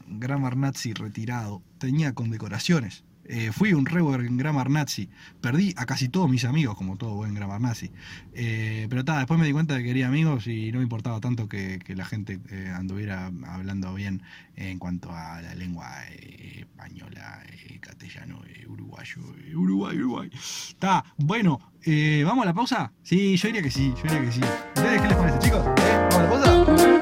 un 0.08 0.20
grammar 0.20 0.56
nazi 0.56 0.92
retirado. 0.92 1.62
Tenía 1.78 2.14
condecoraciones 2.14 3.04
Eh, 3.26 3.52
fui 3.52 3.72
un 3.72 3.86
re 3.86 4.00
buen 4.00 4.36
grammar 4.36 4.70
nazi. 4.70 5.08
Perdí 5.40 5.74
a 5.76 5.86
casi 5.86 6.08
todos 6.08 6.28
mis 6.28 6.44
amigos, 6.44 6.76
como 6.76 6.96
todo 6.96 7.14
buen 7.14 7.34
grammar 7.34 7.60
nazi. 7.60 7.90
Eh, 8.34 8.86
pero 8.90 9.04
ta, 9.04 9.18
después 9.18 9.38
me 9.40 9.46
di 9.46 9.52
cuenta 9.52 9.74
de 9.74 9.80
que 9.80 9.88
quería 9.88 10.08
amigos 10.08 10.46
y 10.46 10.72
no 10.72 10.78
me 10.78 10.84
importaba 10.84 11.20
tanto 11.20 11.48
que, 11.48 11.80
la 11.94 12.04
gente 12.04 12.40
eh, 12.50 12.72
anduviera 12.74 13.30
hablando 13.46 13.94
bien 13.94 14.22
en 14.56 14.78
cuanto 14.78 15.12
a 15.12 15.40
la 15.40 15.54
lengua 15.54 15.88
española, 16.58 17.40
castellano, 17.80 18.40
uruguayo, 18.68 19.22
Uruguay, 19.54 19.96
Uruguay. 19.96 20.30
Está, 20.32 21.04
bueno, 21.16 21.60
¿vamos 22.24 22.42
a 22.42 22.46
la 22.46 22.54
pausa? 22.54 22.92
Sí, 23.02 23.36
yo 23.36 23.48
diría 23.48 23.62
que 23.62 23.70
sí, 23.70 23.92
yo 23.96 24.02
diría 24.02 24.20
que 24.22 24.32
sí. 24.32 24.40
¿Ustedes 24.76 25.02
qué 25.02 25.08
les 25.08 25.16
parece, 25.16 25.38
chicos? 25.38 25.64
¿Vamos 25.64 26.14
a 26.14 26.22
la 26.22 26.64
pausa? 26.64 26.93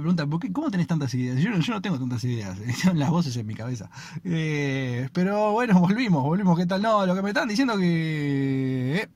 Me 0.00 0.04
pregunta, 0.04 0.26
¿por 0.26 0.40
qué, 0.40 0.52
¿cómo 0.52 0.70
tenés 0.70 0.86
tantas 0.86 1.12
ideas? 1.14 1.38
Yo, 1.40 1.50
no- 1.50 1.82
tengo 1.82 1.98
tantas 1.98 2.24
ideas, 2.24 2.58
son 2.82 2.98
las 2.98 3.10
voces 3.10 3.36
en 3.36 3.46
mi 3.46 3.54
cabeza. 3.54 3.90
Eh, 4.24 5.08
pero 5.12 5.52
bueno, 5.52 5.78
volvimos, 5.80 6.22
volvimos, 6.22 6.58
¿qué 6.58 6.66
tal? 6.66 6.82
No, 6.82 7.04
lo 7.06 7.14
que 7.14 7.22
me 7.22 7.30
están 7.30 7.48
diciendo 7.48 7.76
que, 7.76 9.02
eh, 9.02 9.08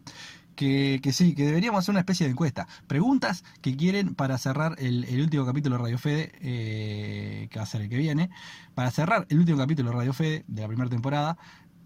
que, 0.54 1.00
que 1.02 1.12
sí, 1.12 1.34
que 1.34 1.46
deberíamos 1.46 1.78
hacer 1.80 1.92
una 1.92 2.00
especie 2.00 2.26
de 2.26 2.32
encuesta. 2.32 2.68
Preguntas 2.86 3.44
que 3.62 3.76
quieren 3.76 4.14
para 4.14 4.38
cerrar 4.38 4.76
el, 4.78 5.20
último 5.20 5.46
capítulo 5.46 5.76
de 5.76 5.82
Radio 5.82 5.98
Fede, 5.98 6.32
eh, 6.40 7.48
que 7.50 7.58
va 7.58 7.64
a 7.64 7.66
ser 7.66 7.82
el 7.82 7.88
que 7.88 7.96
viene. 7.96 8.30
Para 8.74 8.90
cerrar 8.90 9.26
el 9.30 9.38
último 9.38 9.58
capítulo 9.58 9.90
de 9.90 9.96
Radio 9.96 10.12
Fede 10.12 10.44
de 10.48 10.62
la 10.62 10.68
primera 10.68 10.90
temporada, 10.90 11.38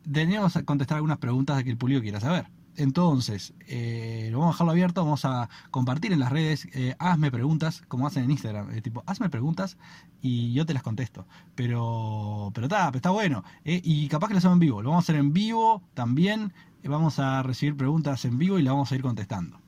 deberíamos 0.04 0.58
contestar 0.64 0.96
algunas 0.96 1.18
preguntas 1.18 1.56
de 1.56 1.64
que 1.64 1.70
el 1.70 1.78
público 1.78 2.02
quiera 2.02 2.20
saber. 2.20 2.46
Entonces, 2.78 3.54
eh, 3.66 4.28
lo 4.30 4.38
vamos 4.38 4.52
a 4.52 4.54
dejarlo 4.56 4.70
abierto, 4.72 5.04
vamos 5.04 5.24
a 5.24 5.48
compartir 5.70 6.12
en 6.12 6.20
las 6.20 6.30
redes, 6.30 6.68
eh, 6.72 6.94
hazme 7.00 7.30
preguntas, 7.30 7.82
como 7.88 8.06
hacen 8.06 8.22
en 8.24 8.30
Instagram, 8.30 8.70
eh, 8.72 8.80
tipo, 8.82 9.02
hazme 9.06 9.28
preguntas 9.28 9.76
y 10.22 10.52
yo 10.52 10.64
te 10.64 10.74
las 10.74 10.82
contesto. 10.84 11.26
Pero, 11.56 12.50
pero 12.54 12.66
está, 12.68 12.90
está 12.94 13.10
bueno. 13.10 13.42
eh, 13.64 13.80
y 13.84 14.06
capaz 14.08 14.28
que 14.28 14.34
lo 14.34 14.38
hacemos 14.38 14.54
en 14.56 14.60
vivo, 14.60 14.80
lo 14.82 14.90
vamos 14.90 15.02
a 15.02 15.06
hacer 15.06 15.16
en 15.16 15.32
vivo 15.32 15.82
también, 15.94 16.52
vamos 16.84 17.18
a 17.18 17.42
recibir 17.42 17.76
preguntas 17.76 18.24
en 18.24 18.38
vivo 18.38 18.58
y 18.58 18.62
las 18.62 18.72
vamos 18.72 18.92
a 18.92 18.94
ir 18.94 19.02
contestando. 19.02 19.60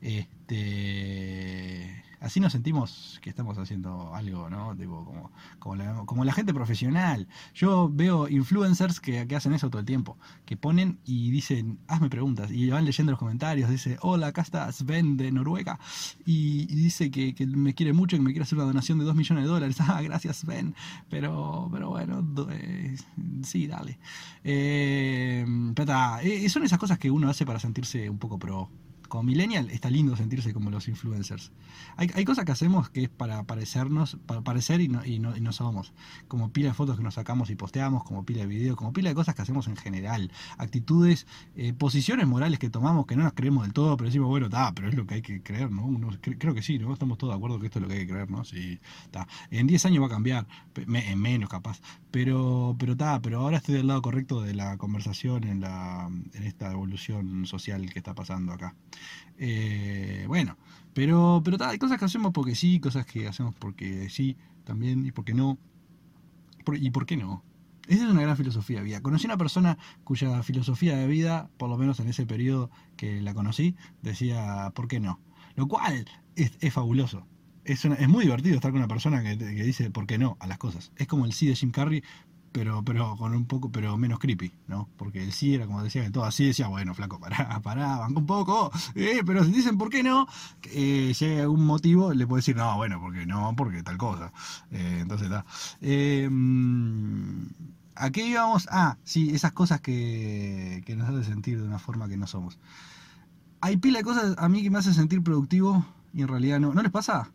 Este, 0.00 2.04
así 2.20 2.40
nos 2.40 2.52
sentimos 2.52 3.18
que 3.22 3.30
estamos 3.30 3.58
haciendo 3.58 4.14
algo, 4.14 4.48
¿no? 4.50 4.76
Tipo, 4.76 5.04
como, 5.04 5.30
como, 6.06 6.24
la, 6.24 6.32
gente 6.32 6.54
profesional. 6.54 7.26
Yo 7.54 7.90
veo 7.92 8.28
influencers 8.28 9.00
que, 9.00 9.26
que 9.26 9.36
hacen 9.36 9.52
eso 9.52 9.70
todo 9.70 9.80
el 9.80 9.86
tiempo, 9.86 10.16
que 10.44 10.56
ponen 10.56 10.98
y 11.04 11.30
dicen, 11.30 11.78
hazme 11.88 12.08
preguntas, 12.08 12.50
y 12.50 12.70
van 12.70 12.84
leyendo 12.84 13.12
los 13.12 13.18
comentarios, 13.18 13.70
dice, 13.70 13.98
hola, 14.00 14.28
acá 14.28 14.42
está 14.42 14.70
Sven 14.72 15.16
de 15.16 15.32
Noruega, 15.32 15.78
y, 16.24 16.66
dice 16.66 17.10
que, 17.10 17.34
que 17.34 17.46
me 17.46 17.74
quiere 17.74 17.92
mucho, 17.92 18.16
que 18.16 18.22
me 18.22 18.30
quiere 18.30 18.44
hacer 18.44 18.58
una 18.58 18.66
donación 18.66 18.98
de 18.98 19.04
2 19.04 19.14
millones 19.14 19.44
de 19.44 19.50
dólares. 19.50 19.76
Ah, 19.90 20.02
gracias 20.02 20.36
Sven, 20.36 20.76
pero, 21.08 21.68
pero 21.72 21.88
bueno, 21.88 22.24
eh, 22.52 22.96
sí, 23.42 23.66
dale. 23.66 23.98
Eh, 24.44 25.44
pero 25.74 25.86
ta, 25.86 26.22
eh, 26.22 26.48
son 26.48 26.62
esas 26.62 26.78
cosas 26.78 26.96
que 26.98 27.10
uno 27.10 27.28
hace 27.28 27.44
para 27.44 27.58
sentirse 27.58 28.08
un 28.08 28.18
poco 28.18 28.38
pro. 28.38 28.70
Como 29.10 29.24
millennial 29.24 29.68
está 29.70 29.90
lindo 29.90 30.14
sentirse 30.14 30.54
como 30.54 30.70
los 30.70 30.86
influencers. 30.86 31.50
Hay, 31.96 32.24
cosas 32.24 32.44
que 32.44 32.52
hacemos 32.52 32.90
que 32.90 33.02
es 33.02 33.08
para 33.08 33.42
parecernos, 33.42 34.16
para 34.24 34.42
parecer 34.42 34.80
y 34.80 34.86
no, 34.86 35.04
y, 35.04 35.18
no, 35.18 35.36
y 35.36 35.40
no 35.40 35.52
somos. 35.52 35.92
Como 36.28 36.52
pila 36.52 36.68
de 36.68 36.74
fotos 36.74 36.96
que 36.96 37.02
nos 37.02 37.14
sacamos 37.14 37.50
y 37.50 37.56
posteamos, 37.56 38.04
como 38.04 38.24
pila 38.24 38.42
de 38.42 38.46
videos, 38.46 38.76
como 38.76 38.92
pila 38.92 39.08
de 39.08 39.16
cosas 39.16 39.34
que 39.34 39.42
hacemos 39.42 39.66
en 39.66 39.74
general. 39.74 40.30
Actitudes, 40.58 41.26
eh, 41.56 41.72
posiciones 41.72 42.28
morales 42.28 42.60
que 42.60 42.70
tomamos 42.70 43.06
que 43.06 43.16
no 43.16 43.24
nos 43.24 43.32
creemos 43.32 43.64
del 43.64 43.72
todo, 43.72 43.96
pero 43.96 44.06
decimos, 44.06 44.28
bueno, 44.28 44.46
está, 44.46 44.72
pero 44.72 44.88
es 44.88 44.94
lo 44.94 45.04
que 45.08 45.14
hay 45.14 45.22
que 45.22 45.42
creer, 45.42 45.72
¿no? 45.72 45.90
Creo 46.20 46.54
que 46.54 46.62
sí, 46.62 46.78
¿no? 46.78 46.92
Estamos 46.92 47.18
todos 47.18 47.32
de 47.32 47.36
acuerdo 47.36 47.58
que 47.58 47.66
esto 47.66 47.80
es 47.80 47.82
lo 47.82 47.88
que 47.88 47.94
hay 47.94 48.06
que 48.06 48.12
creer, 48.12 48.30
¿no? 48.30 48.44
Sí, 48.44 48.78
está. 49.04 49.26
En 49.50 49.66
10 49.66 49.86
años 49.86 50.02
va 50.02 50.06
a 50.06 50.10
cambiar, 50.10 50.46
en 50.76 51.20
menos 51.20 51.48
capaz. 51.48 51.80
Pero, 52.12 52.76
pero 52.78 52.92
está, 52.92 53.20
pero 53.20 53.40
ahora 53.40 53.56
estoy 53.56 53.74
del 53.74 53.88
lado 53.88 54.02
correcto 54.02 54.40
de 54.40 54.54
la 54.54 54.76
conversación 54.76 55.42
en, 55.42 55.60
la, 55.60 56.08
en 56.08 56.42
esta 56.44 56.70
evolución 56.70 57.46
social 57.46 57.92
que 57.92 57.98
está 57.98 58.14
pasando 58.14 58.52
acá. 58.52 58.76
Eh, 59.38 60.24
bueno, 60.28 60.56
pero, 60.92 61.42
pero 61.44 61.56
hay 61.64 61.78
cosas 61.78 61.98
que 61.98 62.04
hacemos 62.04 62.32
porque 62.32 62.54
sí, 62.54 62.80
cosas 62.80 63.06
que 63.06 63.28
hacemos 63.28 63.54
porque 63.54 64.08
sí, 64.10 64.36
también, 64.64 65.06
y 65.06 65.12
porque 65.12 65.34
no. 65.34 65.58
¿Y 66.74 66.90
por 66.90 67.06
qué 67.06 67.16
no? 67.16 67.42
Esa 67.88 68.04
es 68.04 68.10
una 68.10 68.22
gran 68.22 68.36
filosofía 68.36 68.78
de 68.78 68.84
vida. 68.84 69.00
Conocí 69.00 69.26
una 69.26 69.36
persona 69.36 69.78
cuya 70.04 70.42
filosofía 70.42 70.96
de 70.96 71.06
vida, 71.06 71.50
por 71.56 71.68
lo 71.68 71.76
menos 71.76 71.98
en 72.00 72.08
ese 72.08 72.26
periodo 72.26 72.70
que 72.96 73.20
la 73.20 73.34
conocí, 73.34 73.74
decía, 74.02 74.70
¿por 74.74 74.86
qué 74.86 75.00
no? 75.00 75.20
Lo 75.56 75.66
cual 75.66 76.06
es, 76.36 76.52
es 76.60 76.72
fabuloso. 76.72 77.26
Es, 77.64 77.84
es 77.84 78.08
muy 78.08 78.24
divertido 78.24 78.54
estar 78.54 78.70
con 78.70 78.78
una 78.78 78.88
persona 78.88 79.22
que, 79.22 79.36
que 79.36 79.64
dice 79.64 79.90
por 79.90 80.06
qué 80.06 80.18
no 80.18 80.36
a 80.40 80.46
las 80.46 80.58
cosas. 80.58 80.92
Es 80.96 81.06
como 81.06 81.24
el 81.24 81.32
sí 81.32 81.46
de 81.46 81.56
Jim 81.56 81.72
Carrey, 81.72 82.04
pero, 82.52 82.84
pero 82.84 83.16
con 83.16 83.34
un 83.34 83.46
poco, 83.46 83.70
pero 83.70 83.96
menos 83.96 84.18
creepy, 84.18 84.52
¿no? 84.66 84.88
Porque 84.96 85.30
sí 85.30 85.54
era 85.54 85.66
como 85.66 85.82
decía 85.82 86.02
que 86.02 86.10
todo 86.10 86.24
así, 86.24 86.46
decía, 86.46 86.68
bueno, 86.68 86.94
flaco, 86.94 87.20
pará, 87.20 87.60
pará, 87.62 87.98
banca 87.98 88.18
un 88.18 88.26
poco, 88.26 88.70
eh, 88.94 89.22
pero 89.24 89.44
si 89.44 89.52
dicen 89.52 89.78
por 89.78 89.90
qué 89.90 90.02
no, 90.02 90.26
eh, 90.72 91.12
si 91.14 91.24
hay 91.26 91.40
algún 91.40 91.64
motivo, 91.64 92.12
le 92.12 92.26
puedo 92.26 92.38
decir, 92.38 92.56
no, 92.56 92.76
bueno, 92.76 93.00
porque 93.00 93.26
no, 93.26 93.54
porque 93.56 93.82
tal 93.82 93.98
cosa. 93.98 94.32
Eh, 94.70 94.98
entonces 95.00 95.30
está. 95.30 95.44
Mm, 96.30 97.46
¿A 97.94 98.10
qué 98.10 98.26
íbamos? 98.26 98.66
Ah, 98.70 98.96
sí, 99.04 99.30
esas 99.30 99.52
cosas 99.52 99.80
que, 99.80 100.82
que 100.86 100.96
nos 100.96 101.08
hacen 101.08 101.24
sentir 101.24 101.60
de 101.60 101.66
una 101.66 101.78
forma 101.78 102.08
que 102.08 102.16
no 102.16 102.26
somos. 102.26 102.58
Hay 103.60 103.76
pila 103.76 103.98
de 103.98 104.04
cosas 104.04 104.34
a 104.38 104.48
mí 104.48 104.62
que 104.62 104.70
me 104.70 104.78
hacen 104.78 104.94
sentir 104.94 105.22
productivo 105.22 105.84
y 106.14 106.22
en 106.22 106.28
realidad 106.28 106.60
no. 106.60 106.72
¿No 106.72 106.82
les 106.82 106.90
pasa? 106.90 107.30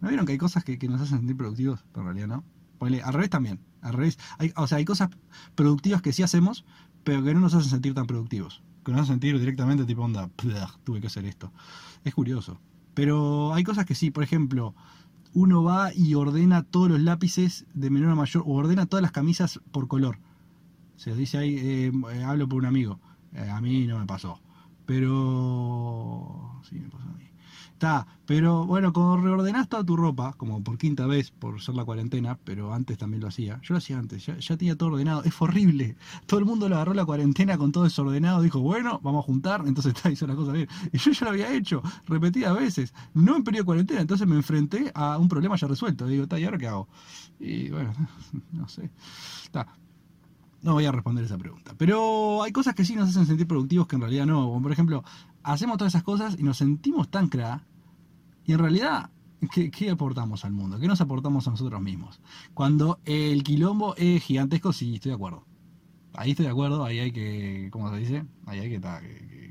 ¿No 0.00 0.08
vieron 0.08 0.26
que 0.26 0.32
hay 0.32 0.38
cosas 0.38 0.62
que 0.62 0.78
nos 0.88 1.00
hacen 1.00 1.18
sentir 1.18 1.36
productivos, 1.36 1.84
pero 1.92 2.02
en 2.02 2.06
realidad 2.06 2.28
no? 2.28 2.44
Ponele, 2.80 3.02
al 3.02 3.12
revés 3.12 3.28
también. 3.28 3.60
Al 3.82 3.92
revés. 3.92 4.18
O 4.56 4.66
sea, 4.66 4.78
hay 4.78 4.86
cosas 4.86 5.10
productivas 5.54 6.00
que 6.00 6.14
sí 6.14 6.22
hacemos, 6.22 6.64
pero 7.04 7.22
que 7.22 7.34
no 7.34 7.40
nos 7.40 7.52
hacen 7.52 7.68
sentir 7.68 7.92
tan 7.92 8.06
productivos. 8.06 8.62
Que 8.84 8.92
nos 8.92 9.02
hacen 9.02 9.16
sentir 9.16 9.38
directamente 9.38 9.84
tipo 9.84 10.02
onda, 10.02 10.28
"Plug, 10.28 10.78
tuve 10.82 11.00
que 11.02 11.08
hacer 11.08 11.26
esto. 11.26 11.52
Es 12.04 12.14
curioso. 12.14 12.58
Pero 12.94 13.52
hay 13.52 13.64
cosas 13.64 13.84
que 13.84 13.94
sí, 13.94 14.10
por 14.10 14.24
ejemplo, 14.24 14.74
uno 15.34 15.62
va 15.62 15.92
y 15.94 16.14
ordena 16.14 16.62
todos 16.62 16.88
los 16.88 17.00
lápices 17.00 17.66
de 17.74 17.90
menor 17.90 18.12
a 18.12 18.14
mayor, 18.14 18.44
o 18.46 18.54
ordena 18.54 18.86
todas 18.86 19.02
las 19.02 19.12
camisas 19.12 19.60
por 19.72 19.86
color. 19.86 20.18
Se 20.96 21.14
dice 21.14 21.36
ahí, 21.38 21.56
eh, 21.58 21.92
eh, 22.14 22.24
hablo 22.24 22.48
por 22.48 22.60
un 22.60 22.66
amigo. 22.66 22.98
Eh, 23.34 23.48
a 23.48 23.60
mí 23.60 23.86
no 23.86 23.98
me 23.98 24.06
pasó. 24.06 24.40
Pero. 24.86 26.60
Sí, 26.68 26.76
me 26.80 26.88
pasó 26.88 27.08
a 27.10 27.12
mí. 27.12 27.29
Está, 27.80 28.06
pero 28.26 28.66
bueno, 28.66 28.92
cuando 28.92 29.16
reordenás 29.16 29.66
toda 29.66 29.82
tu 29.82 29.96
ropa, 29.96 30.34
como 30.34 30.62
por 30.62 30.76
quinta 30.76 31.06
vez 31.06 31.30
por 31.30 31.62
ser 31.62 31.76
la 31.76 31.82
cuarentena, 31.82 32.36
pero 32.44 32.74
antes 32.74 32.98
también 32.98 33.22
lo 33.22 33.28
hacía. 33.28 33.58
Yo 33.62 33.72
lo 33.72 33.78
hacía 33.78 33.98
antes, 33.98 34.26
ya, 34.26 34.36
ya 34.36 34.58
tenía 34.58 34.76
todo 34.76 34.90
ordenado. 34.90 35.24
Es 35.24 35.40
horrible. 35.40 35.96
Todo 36.26 36.40
el 36.40 36.44
mundo 36.44 36.68
lo 36.68 36.74
agarró 36.74 36.92
la 36.92 37.06
cuarentena 37.06 37.56
con 37.56 37.72
todo 37.72 37.84
desordenado. 37.84 38.42
Dijo, 38.42 38.60
bueno, 38.60 39.00
vamos 39.02 39.24
a 39.24 39.26
juntar. 39.26 39.62
Entonces 39.66 39.94
está, 39.94 40.10
hizo 40.10 40.26
la 40.26 40.34
cosa 40.34 40.52
bien. 40.52 40.68
Y 40.92 40.98
yo 40.98 41.10
ya 41.10 41.24
lo 41.24 41.30
había 41.30 41.54
hecho 41.54 41.82
repetidas 42.06 42.54
veces. 42.54 42.92
No 43.14 43.34
en 43.34 43.44
periodo 43.44 43.62
de 43.62 43.66
cuarentena. 43.66 44.00
Entonces 44.02 44.28
me 44.28 44.36
enfrenté 44.36 44.92
a 44.94 45.16
un 45.16 45.30
problema 45.30 45.56
ya 45.56 45.66
resuelto. 45.66 46.06
Digo, 46.06 46.24
está, 46.24 46.38
¿y 46.38 46.44
ahora 46.44 46.58
qué 46.58 46.66
hago? 46.66 46.86
Y 47.38 47.70
bueno, 47.70 47.94
no 48.52 48.68
sé. 48.68 48.90
Está. 49.42 49.66
No 50.60 50.74
voy 50.74 50.84
a 50.84 50.92
responder 50.92 51.24
esa 51.24 51.38
pregunta. 51.38 51.72
Pero 51.78 52.42
hay 52.42 52.52
cosas 52.52 52.74
que 52.74 52.84
sí 52.84 52.94
nos 52.94 53.08
hacen 53.08 53.24
sentir 53.24 53.46
productivos 53.46 53.86
que 53.86 53.96
en 53.96 54.02
realidad 54.02 54.26
no. 54.26 54.60
Por 54.62 54.70
ejemplo, 54.70 55.02
hacemos 55.42 55.78
todas 55.78 55.94
esas 55.94 56.02
cosas 56.02 56.36
y 56.38 56.42
nos 56.42 56.58
sentimos 56.58 57.08
tan 57.08 57.28
cra. 57.28 57.64
Y 58.50 58.52
en 58.52 58.58
realidad, 58.58 59.10
¿qué, 59.52 59.90
aportamos 59.90 60.44
al 60.44 60.50
mundo? 60.50 60.80
¿Qué 60.80 60.88
nos 60.88 61.00
aportamos 61.00 61.46
a 61.46 61.52
nosotros 61.52 61.80
mismos? 61.80 62.20
Cuando 62.52 62.98
el 63.04 63.44
quilombo 63.44 63.94
es 63.96 64.24
gigantesco, 64.24 64.72
sí, 64.72 64.96
estoy 64.96 65.10
de 65.10 65.14
acuerdo. 65.14 65.46
Ahí 66.14 66.32
estoy 66.32 66.46
de 66.46 66.50
acuerdo, 66.50 66.84
ahí 66.84 66.98
hay 66.98 67.12
que, 67.12 67.68
¿cómo 67.70 67.88
se 67.90 67.96
dice? 67.98 68.24
Ahí 68.46 68.58
hay 68.58 68.68
que- 68.68 68.80
que- 68.80 69.28
que- 69.28 69.49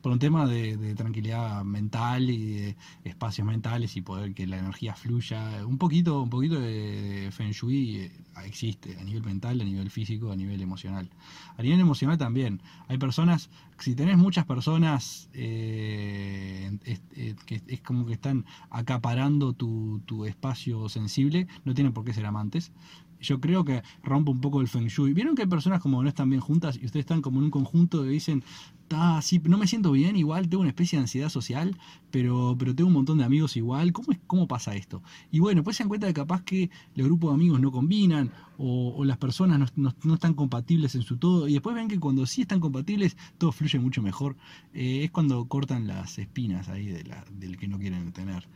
por 0.00 0.12
un 0.12 0.18
tema 0.18 0.46
de, 0.46 0.94
tranquilidad 0.94 1.64
mental 1.64 2.30
y 2.30 2.54
de 2.54 2.76
espacios 3.04 3.46
mentales 3.46 3.96
y 3.96 4.02
poder 4.02 4.34
que 4.34 4.46
la 4.46 4.58
energía 4.58 4.94
fluya, 4.94 5.66
un 5.66 5.78
poquito, 5.78 6.22
un 6.22 6.30
poquito 6.30 6.60
de, 6.60 7.28
Feng 7.32 7.52
Shui 7.52 7.96
eh, 7.96 8.12
existe 8.44 8.96
a 8.98 9.04
nivel 9.04 9.22
mental, 9.22 9.60
a 9.60 9.64
nivel 9.64 9.90
físico, 9.90 10.32
a 10.32 10.36
nivel 10.36 10.60
emocional. 10.60 11.08
A 11.56 11.62
nivel 11.62 11.80
emocional 11.80 12.18
también. 12.18 12.62
Hay 12.88 12.98
personas, 12.98 13.50
si 13.78 13.94
tenés 13.94 14.16
muchas 14.16 14.46
personas 14.46 15.28
eh, 15.32 16.78
es, 16.84 17.00
que 17.46 17.62
es 17.66 17.80
como 17.80 18.06
que 18.06 18.14
están 18.14 18.44
acaparando 18.70 19.52
tu, 19.52 20.00
tu 20.06 20.24
espacio 20.24 20.88
sensible, 20.88 21.46
no 21.64 21.74
tienen 21.74 21.92
por 21.92 22.04
qué 22.04 22.12
ser 22.12 22.26
amantes. 22.26 22.72
Yo 23.20 23.40
creo 23.40 23.64
que 23.64 23.82
rompe 24.02 24.30
un 24.30 24.40
poco 24.40 24.60
el 24.60 24.68
feng 24.68 24.86
shui. 24.86 25.12
¿Vieron 25.12 25.34
que 25.34 25.42
hay 25.42 25.48
personas 25.48 25.80
como 25.80 26.02
no 26.02 26.08
están 26.08 26.28
bien 26.30 26.40
juntas 26.40 26.76
y 26.76 26.86
ustedes 26.86 27.04
están 27.04 27.22
como 27.22 27.38
en 27.38 27.44
un 27.44 27.50
conjunto 27.50 28.04
y 28.04 28.08
dicen, 28.10 28.42
así, 28.90 29.40
no 29.44 29.58
me 29.58 29.66
siento 29.66 29.92
bien 29.92 30.16
igual, 30.16 30.48
tengo 30.48 30.62
una 30.62 30.70
especie 30.70 30.98
de 30.98 31.02
ansiedad 31.02 31.28
social, 31.28 31.76
pero, 32.10 32.56
pero 32.58 32.74
tengo 32.74 32.88
un 32.88 32.94
montón 32.94 33.18
de 33.18 33.24
amigos 33.24 33.56
igual, 33.56 33.92
¿cómo, 33.92 34.12
es, 34.12 34.18
cómo 34.26 34.48
pasa 34.48 34.74
esto? 34.74 35.02
Y 35.30 35.38
bueno, 35.38 35.62
pues 35.62 35.76
se 35.76 35.84
dan 35.84 35.88
cuenta 35.88 36.06
de 36.06 36.14
capaz 36.14 36.42
que 36.42 36.70
los 36.94 37.06
grupos 37.06 37.30
de 37.30 37.34
amigos 37.34 37.60
no 37.60 37.70
combinan 37.70 38.32
o, 38.58 39.04
las 39.04 39.16
personas 39.16 39.72
no, 39.76 39.94
están 40.14 40.34
compatibles 40.34 40.94
en 40.94 41.02
su 41.02 41.16
todo 41.16 41.48
y 41.48 41.54
después 41.54 41.74
ven 41.74 41.88
que 41.88 41.98
cuando 41.98 42.26
sí 42.26 42.42
están 42.42 42.60
compatibles 42.60 43.16
todo 43.38 43.52
fluye 43.52 43.78
mucho 43.78 44.02
mejor. 44.02 44.36
Eh, 44.74 45.04
es 45.04 45.10
cuando 45.10 45.44
cortan 45.46 45.86
las 45.86 46.18
espinas 46.18 46.68
ahí 46.68 46.86
del 46.86 47.56
que 47.56 47.68
no 47.68 47.78
quieren 47.78 48.12
tener. 48.12 48.46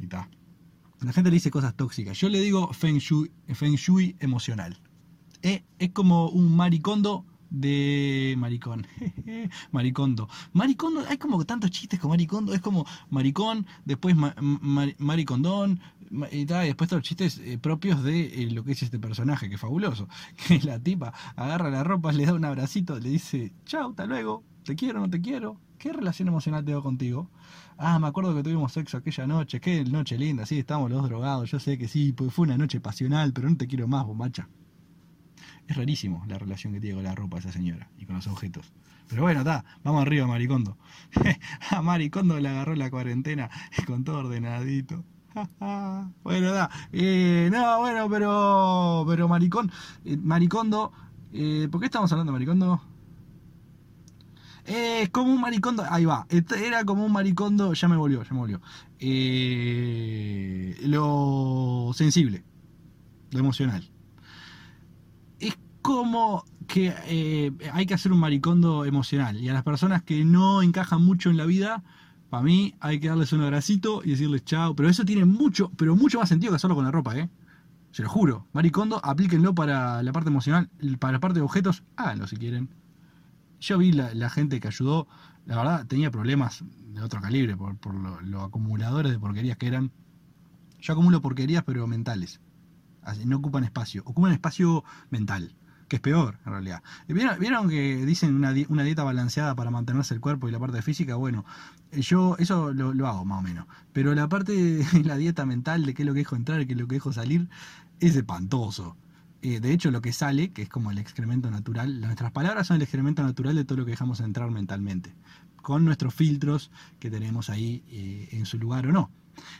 Y 0.00 0.06
ta. 0.06 0.28
La 1.02 1.12
gente 1.12 1.30
le 1.30 1.34
dice 1.34 1.50
cosas 1.50 1.74
tóxicas. 1.76 2.18
Yo 2.18 2.28
le 2.28 2.40
digo 2.40 2.72
feng 2.72 2.98
shui, 2.98 4.16
emocional. 4.20 4.78
Eh, 5.42 5.64
es 5.78 5.90
como 5.90 6.28
un 6.28 6.54
maricondo 6.54 7.26
de 7.50 8.34
maricón. 8.38 8.86
Maricondo. 9.72 10.28
Maricondo, 10.52 11.04
hay 11.08 11.18
como 11.18 11.44
tantos 11.44 11.70
chistes 11.70 12.00
con 12.00 12.10
maricondo. 12.10 12.54
Es 12.54 12.60
como 12.60 12.86
maricón, 13.10 13.66
después 13.84 14.16
maricondón, 14.16 15.80
y, 16.30 16.44
después 16.44 16.88
todos 16.88 17.00
los 17.00 17.08
chistes 17.08 17.38
eh, 17.38 17.58
propios 17.58 18.02
de 18.02 18.42
eh, 18.42 18.50
lo 18.50 18.64
que 18.64 18.72
es 18.72 18.82
este 18.82 18.98
personaje, 18.98 19.48
que 19.48 19.56
es 19.56 19.60
fabuloso. 19.60 20.08
Que 20.46 20.60
la 20.60 20.78
tipa 20.78 21.12
agarra 21.36 21.70
la 21.70 21.84
ropa, 21.84 22.12
le 22.12 22.26
da 22.26 22.34
un 22.34 22.44
abracito, 22.44 22.98
le 22.98 23.10
dice, 23.10 23.52
chao, 23.66 23.90
hasta 23.90 24.06
luego, 24.06 24.44
te 24.64 24.76
quiero, 24.76 25.00
no 25.00 25.10
te 25.10 25.20
quiero. 25.20 25.60
¿Qué 25.78 25.92
relación 25.92 26.28
emocional 26.28 26.64
tengo 26.64 26.82
contigo? 26.82 27.30
Ah, 27.76 27.98
me 27.98 28.06
acuerdo 28.06 28.34
que 28.34 28.42
tuvimos 28.42 28.72
sexo 28.72 28.96
aquella 28.96 29.26
noche, 29.26 29.60
qué 29.60 29.84
noche 29.84 30.16
linda, 30.16 30.46
sí, 30.46 30.58
estábamos 30.58 30.90
los 30.90 31.02
drogados, 31.02 31.50
yo 31.50 31.58
sé 31.58 31.76
que 31.78 31.88
sí, 31.88 32.12
pues 32.12 32.32
fue 32.32 32.44
una 32.44 32.56
noche 32.56 32.80
pasional, 32.80 33.32
pero 33.32 33.50
no 33.50 33.56
te 33.56 33.66
quiero 33.66 33.88
más, 33.88 34.06
bombacha. 34.06 34.48
Es 35.66 35.76
rarísimo 35.76 36.24
la 36.28 36.38
relación 36.38 36.72
que 36.72 36.80
tiene 36.80 36.96
con 36.96 37.04
la 37.04 37.14
ropa 37.14 37.38
esa 37.38 37.50
señora 37.50 37.90
y 37.98 38.06
con 38.06 38.16
los 38.16 38.26
objetos. 38.26 38.72
Pero 39.08 39.22
bueno, 39.22 39.40
está, 39.40 39.64
vamos 39.82 40.02
arriba, 40.02 40.26
Maricondo. 40.26 40.76
a 41.70 41.82
Maricondo 41.82 42.38
le 42.38 42.48
agarró 42.48 42.74
la 42.74 42.90
cuarentena 42.90 43.50
con 43.86 44.04
todo 44.04 44.18
ordenadito. 44.18 45.04
bueno, 46.22 46.52
da. 46.52 46.70
Eh, 46.92 47.48
no, 47.52 47.78
bueno, 47.80 48.08
pero. 48.08 49.04
Pero 49.08 49.28
Maricón. 49.28 49.70
Eh, 50.04 50.16
Maricondo. 50.16 50.92
Eh, 51.32 51.68
¿Por 51.70 51.80
qué 51.80 51.86
estamos 51.86 52.12
hablando 52.12 52.32
de 52.32 52.34
Maricondo? 52.34 52.82
Es 54.64 55.10
como 55.10 55.32
un 55.32 55.40
maricondo. 55.40 55.84
Ahí 55.88 56.04
va. 56.04 56.26
Era 56.30 56.84
como 56.84 57.04
un 57.04 57.12
maricondo. 57.12 57.72
Ya 57.74 57.88
me 57.88 57.96
volvió, 57.96 58.22
ya 58.22 58.32
me 58.32 58.38
volvió. 58.38 58.60
lo 60.88 61.92
sensible. 61.94 62.44
Lo 63.30 63.40
emocional 63.40 63.92
como 65.82 66.44
que 66.68 66.94
eh, 67.06 67.52
hay 67.72 67.86
que 67.86 67.94
hacer 67.94 68.12
un 68.12 68.20
maricondo 68.20 68.86
emocional. 68.86 69.38
Y 69.38 69.48
a 69.48 69.52
las 69.52 69.64
personas 69.64 70.02
que 70.02 70.24
no 70.24 70.62
encajan 70.62 71.04
mucho 71.04 71.28
en 71.28 71.36
la 71.36 71.44
vida, 71.44 71.82
para 72.30 72.42
mí 72.42 72.74
hay 72.80 73.00
que 73.00 73.08
darles 73.08 73.32
un 73.32 73.42
abracito 73.42 74.00
y 74.04 74.10
decirles 74.10 74.44
chao. 74.44 74.74
Pero 74.74 74.88
eso 74.88 75.04
tiene 75.04 75.24
mucho, 75.24 75.70
pero 75.76 75.94
mucho 75.96 76.20
más 76.20 76.28
sentido 76.28 76.52
que 76.52 76.56
hacerlo 76.56 76.76
con 76.76 76.84
la 76.84 76.92
ropa, 76.92 77.18
¿eh? 77.18 77.28
Se 77.90 78.02
lo 78.02 78.08
juro. 78.08 78.46
Maricondo, 78.54 79.04
aplíquenlo 79.04 79.54
para 79.54 80.02
la 80.02 80.12
parte 80.12 80.30
emocional, 80.30 80.70
para 80.98 81.12
la 81.12 81.20
parte 81.20 81.40
de 81.40 81.44
objetos, 81.44 81.82
háganlo 81.96 82.26
si 82.26 82.36
quieren. 82.36 82.70
Yo 83.62 83.78
vi 83.78 83.92
la, 83.92 84.28
gente 84.28 84.58
que 84.58 84.66
ayudó, 84.66 85.06
la 85.46 85.56
verdad 85.56 85.86
tenía 85.86 86.10
problemas 86.10 86.64
de 86.88 87.00
otro 87.00 87.20
calibre 87.20 87.56
por, 87.56 87.94
los 87.94 88.20
lo 88.24 88.42
acumuladores 88.42 89.12
de 89.12 89.20
porquerías 89.20 89.56
que 89.56 89.68
eran. 89.68 89.92
Yo 90.80 90.94
acumulo 90.94 91.22
porquerías 91.22 91.62
pero 91.62 91.86
mentales. 91.86 92.40
No 93.24 93.36
ocupan 93.36 93.62
espacio, 93.62 94.02
ocupan 94.04 94.32
espacio 94.32 94.82
mental 95.10 95.54
que 95.86 95.96
es 95.96 96.02
peor 96.02 96.38
en 96.44 96.52
realidad. 96.52 96.82
¿Vieron, 97.06 97.68
que 97.68 98.04
dicen 98.04 98.34
una, 98.34 98.52
dieta 98.52 99.04
balanceada 99.04 99.54
para 99.54 99.70
mantenerse 99.70 100.14
el 100.14 100.20
cuerpo 100.20 100.48
y 100.48 100.50
la 100.50 100.58
parte 100.58 100.82
física? 100.82 101.14
Bueno, 101.14 101.44
yo 101.92 102.34
eso 102.40 102.72
lo, 102.72 103.06
hago 103.06 103.24
más 103.24 103.38
o 103.38 103.42
menos. 103.42 103.66
Pero 103.92 104.12
la 104.14 104.28
parte 104.28 104.52
de 104.52 104.84
la 105.04 105.16
dieta 105.16 105.46
mental, 105.46 105.86
de 105.86 105.94
qué 105.94 106.02
es 106.02 106.06
lo 106.06 106.14
que 106.14 106.20
dejo 106.20 106.34
entrar 106.34 106.60
y 106.62 106.66
qué 106.66 106.72
es 106.72 106.80
lo 106.80 106.88
que 106.88 106.96
dejo 106.96 107.12
salir, 107.12 107.48
es 108.00 108.16
espantoso. 108.16 108.96
Eh, 109.42 109.58
de 109.58 109.72
hecho, 109.72 109.90
lo 109.90 110.00
que 110.00 110.12
sale, 110.12 110.52
que 110.52 110.62
es 110.62 110.68
como 110.68 110.92
el 110.92 110.98
excremento 110.98 111.50
natural, 111.50 112.00
nuestras 112.00 112.30
palabras 112.30 112.68
son 112.68 112.76
el 112.76 112.82
excremento 112.82 113.24
natural 113.24 113.56
de 113.56 113.64
todo 113.64 113.78
lo 113.78 113.84
que 113.84 113.90
dejamos 113.90 114.20
entrar 114.20 114.48
mentalmente, 114.52 115.12
con 115.56 115.84
nuestros 115.84 116.14
filtros 116.14 116.70
que 117.00 117.10
tenemos 117.10 117.50
ahí 117.50 117.82
eh, 117.88 118.28
en 118.32 118.46
su 118.46 118.58
lugar 118.58 118.86
o 118.86 118.92
no. 118.92 119.10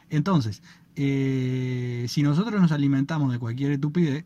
Entonces, 0.08 0.62
eh, 0.94 2.06
si 2.08 2.22
nosotros 2.22 2.60
nos 2.60 2.70
alimentamos 2.70 3.32
de 3.32 3.40
cualquier 3.40 3.72
estupidez, 3.72 4.24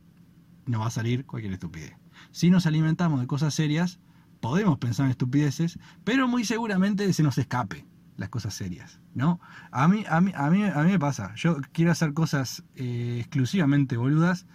no 0.67 0.81
va 0.81 0.89
a 0.89 0.91
salir 0.91 1.25
cualquier 1.25 1.55
estupidez. 1.55 1.95
Si 2.33 2.51
nos 2.51 2.67
alimentamos 2.67 3.21
de 3.21 3.27
cosas 3.27 3.55
serias, 3.55 3.99
podemos 4.41 4.79
pensar 4.79 5.07
en 5.07 5.13
estupideces, 5.13 5.79
pero 6.05 6.29
muy 6.29 6.45
seguramente 6.45 7.11
se 7.15 7.23
nos 7.23 7.39
escape 7.39 7.87
las 8.19 8.29
cosas 8.29 8.53
serias, 8.53 9.01
¿no? 9.15 9.41
A 9.71 9.89
mí, 9.89 10.05
a 10.09 10.21
mí, 10.21 10.33
a 10.35 10.51
mí, 10.51 10.65
a 10.65 10.83
mí 10.83 10.91
me 10.91 10.99
pasa, 10.99 11.35
yo 11.35 11.59
quiero 11.73 11.93
hacer 11.93 12.13
cosas 12.13 12.63
eh, 12.75 13.19
exclusivamente 13.21 13.97
boludas 13.97 14.47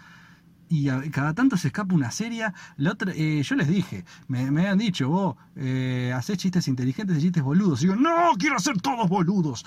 y 0.72 0.86
cada 1.12 1.34
tanto 1.34 1.58
se 1.58 1.68
escapa 1.68 1.94
una 1.94 2.12
seria. 2.12 2.54
La 2.78 2.94
otra, 2.94 3.12
eh, 3.14 3.44
yo 3.44 3.56
les 3.56 3.68
dije, 3.68 4.06
me, 4.30 4.50
me 4.52 4.62
habían 4.62 4.78
dicho, 4.78 5.10
vos 5.10 5.36
eh, 5.58 6.14
hacés 6.16 6.38
chistes 6.38 6.70
inteligentes 6.70 7.18
y 7.18 7.22
chistes 7.22 7.44
boludos. 7.44 7.82
Y 7.82 7.88
digo, 7.88 7.98
no, 7.98 8.32
quiero 8.40 8.56
hacer 8.56 8.80
todos 8.80 9.10
boludos. 9.10 9.66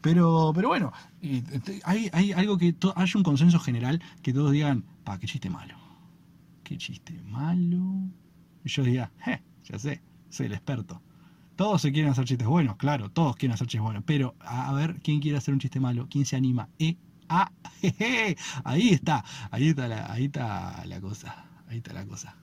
pero, 0.00 0.52
pero 0.54 0.68
bueno, 0.68 0.92
este, 1.20 1.80
hay, 1.84 2.08
hay, 2.12 2.30
algo 2.32 2.56
que 2.56 2.76
hay 2.94 3.10
un 3.16 3.22
consenso 3.24 3.58
general 3.58 4.00
que 4.22 4.32
todos 4.32 4.52
digan, 4.52 4.84
pa, 5.02 5.18
qué 5.18 5.26
chiste 5.26 5.50
malo. 5.50 5.74
Qué 6.62 6.78
chiste 6.78 7.20
malo. 7.24 8.08
Y 8.64 8.68
yo 8.68 8.84
diga, 8.84 9.10
eh, 9.26 9.42
ya 9.64 9.76
sé, 9.80 10.02
soy 10.28 10.46
el 10.46 10.52
experto. 10.52 11.02
Todos 11.56 11.82
se 11.82 11.90
quieren 11.90 12.12
hacer 12.12 12.26
chistes 12.26 12.46
buenos, 12.46 12.76
claro, 12.76 13.10
todos 13.10 13.34
quieren 13.34 13.54
hacer 13.54 13.66
chistes 13.66 13.82
buenos, 13.82 14.04
pero 14.06 14.36
a, 14.38 14.72
ver 14.72 15.00
quién 15.02 15.18
quiere 15.18 15.38
hacer 15.38 15.52
un 15.52 15.58
chiste 15.58 15.80
malo, 15.80 16.06
quién 16.08 16.24
se 16.24 16.36
anima. 16.36 16.68
Eh, 16.78 16.96
Ah, 17.28 17.50
ahí 18.64 18.90
está, 18.90 19.24
ahí 19.50 19.68
está 19.68 19.88
la, 19.88 20.10
ahí 20.12 20.26
está 20.26 20.84
la 20.86 21.00
cosa, 21.00 21.44
ahí 21.68 21.78
está 21.78 21.92
la 21.92 22.06
cosa. 22.06 22.36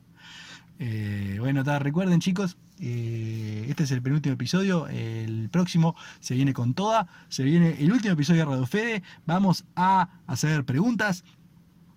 Eh, 0.77 1.37
bueno, 1.39 1.63
recuerden 1.79 2.19
chicos, 2.19 2.57
eh, 2.79 3.65
este 3.69 3.83
es 3.83 3.91
el 3.91 4.01
penúltimo 4.01 4.33
episodio, 4.33 4.87
el 4.87 5.49
próximo 5.49 5.95
se 6.19 6.35
viene 6.35 6.53
con 6.53 6.73
toda, 6.73 7.07
se 7.29 7.43
viene 7.43 7.77
el 7.79 7.91
último 7.91 8.13
episodio 8.13 8.41
de 8.41 8.45
Radio 8.45 8.65
Fede, 8.67 9.03
vamos 9.25 9.63
a 9.75 10.09
hacer 10.27 10.65
preguntas, 10.65 11.23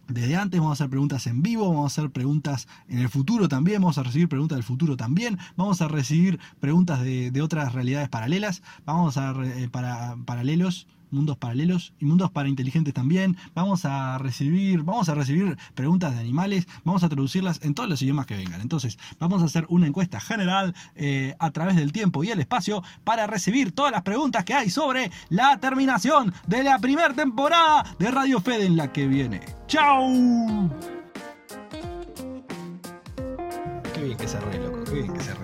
desde 0.06 0.36
antes, 0.36 0.58
vamos 0.60 0.80
a 0.80 0.84
hacer 0.84 0.90
preguntas 0.90 1.26
en 1.26 1.42
vivo, 1.42 1.68
vamos 1.68 1.84
a 1.84 2.00
hacer 2.00 2.10
preguntas 2.10 2.68
en 2.88 3.00
el 3.00 3.08
futuro 3.08 3.48
también, 3.48 3.82
vamos 3.82 3.98
a 3.98 4.04
recibir 4.04 4.28
preguntas 4.28 4.56
del 4.56 4.64
futuro 4.64 4.96
también, 4.96 5.38
vamos 5.56 5.82
a 5.82 5.88
recibir 5.88 6.38
preguntas 6.60 7.02
de, 7.02 7.42
otras 7.42 7.74
realidades 7.74 8.08
paralelas, 8.08 8.62
vamos 8.86 9.18
a 9.18 9.34
eh, 9.44 9.68
para, 9.68 10.16
paralelos 10.24 10.86
mundos 11.10 11.36
paralelos 11.36 11.92
y 11.98 12.04
mundos 12.04 12.30
para 12.30 12.48
inteligentes 12.48 12.94
también. 12.94 13.36
Vamos 13.54 13.84
a 13.84 14.18
recibir, 14.18 14.82
vamos 14.82 15.08
a 15.08 15.14
recibir 15.14 15.56
preguntas 15.74 16.14
de 16.14 16.20
animales, 16.20 16.66
vamos 16.84 17.02
a 17.04 17.08
traducirlas 17.08 17.60
en 17.62 17.74
todos 17.74 17.88
los 17.88 18.00
idiomas 18.02 18.26
que 18.26 18.36
vengan. 18.36 18.60
Entonces, 18.60 18.98
vamos 19.18 19.42
a 19.42 19.46
hacer 19.46 19.66
una 19.68 19.86
encuesta 19.86 20.20
general 20.20 20.74
eh, 20.94 21.34
a 21.38 21.50
través 21.50 21.76
del 21.76 21.92
tiempo 21.92 22.24
y 22.24 22.30
el 22.30 22.40
espacio 22.40 22.82
para 23.04 23.26
recibir 23.26 23.72
todas 23.72 23.92
las 23.92 24.02
preguntas 24.02 24.44
que 24.44 24.54
hay 24.54 24.70
sobre 24.70 25.10
la 25.28 25.58
terminación 25.58 26.32
de 26.46 26.62
la 26.62 26.78
primera 26.78 27.14
temporada 27.14 27.84
de 27.98 28.10
Radio 28.10 28.40
Fede 28.40 28.66
en 28.66 28.76
la 28.76 28.92
que 28.92 29.06
viene. 29.06 29.40
¡Chao! 29.66 30.08
Qué 33.94 34.04
bien 34.04 34.16
que 34.16 34.28
se 34.28 34.38
re, 34.40 34.58
loco, 34.58 34.84
qué 34.84 34.94
bien 34.94 35.12
que 35.12 35.22
se 35.22 35.34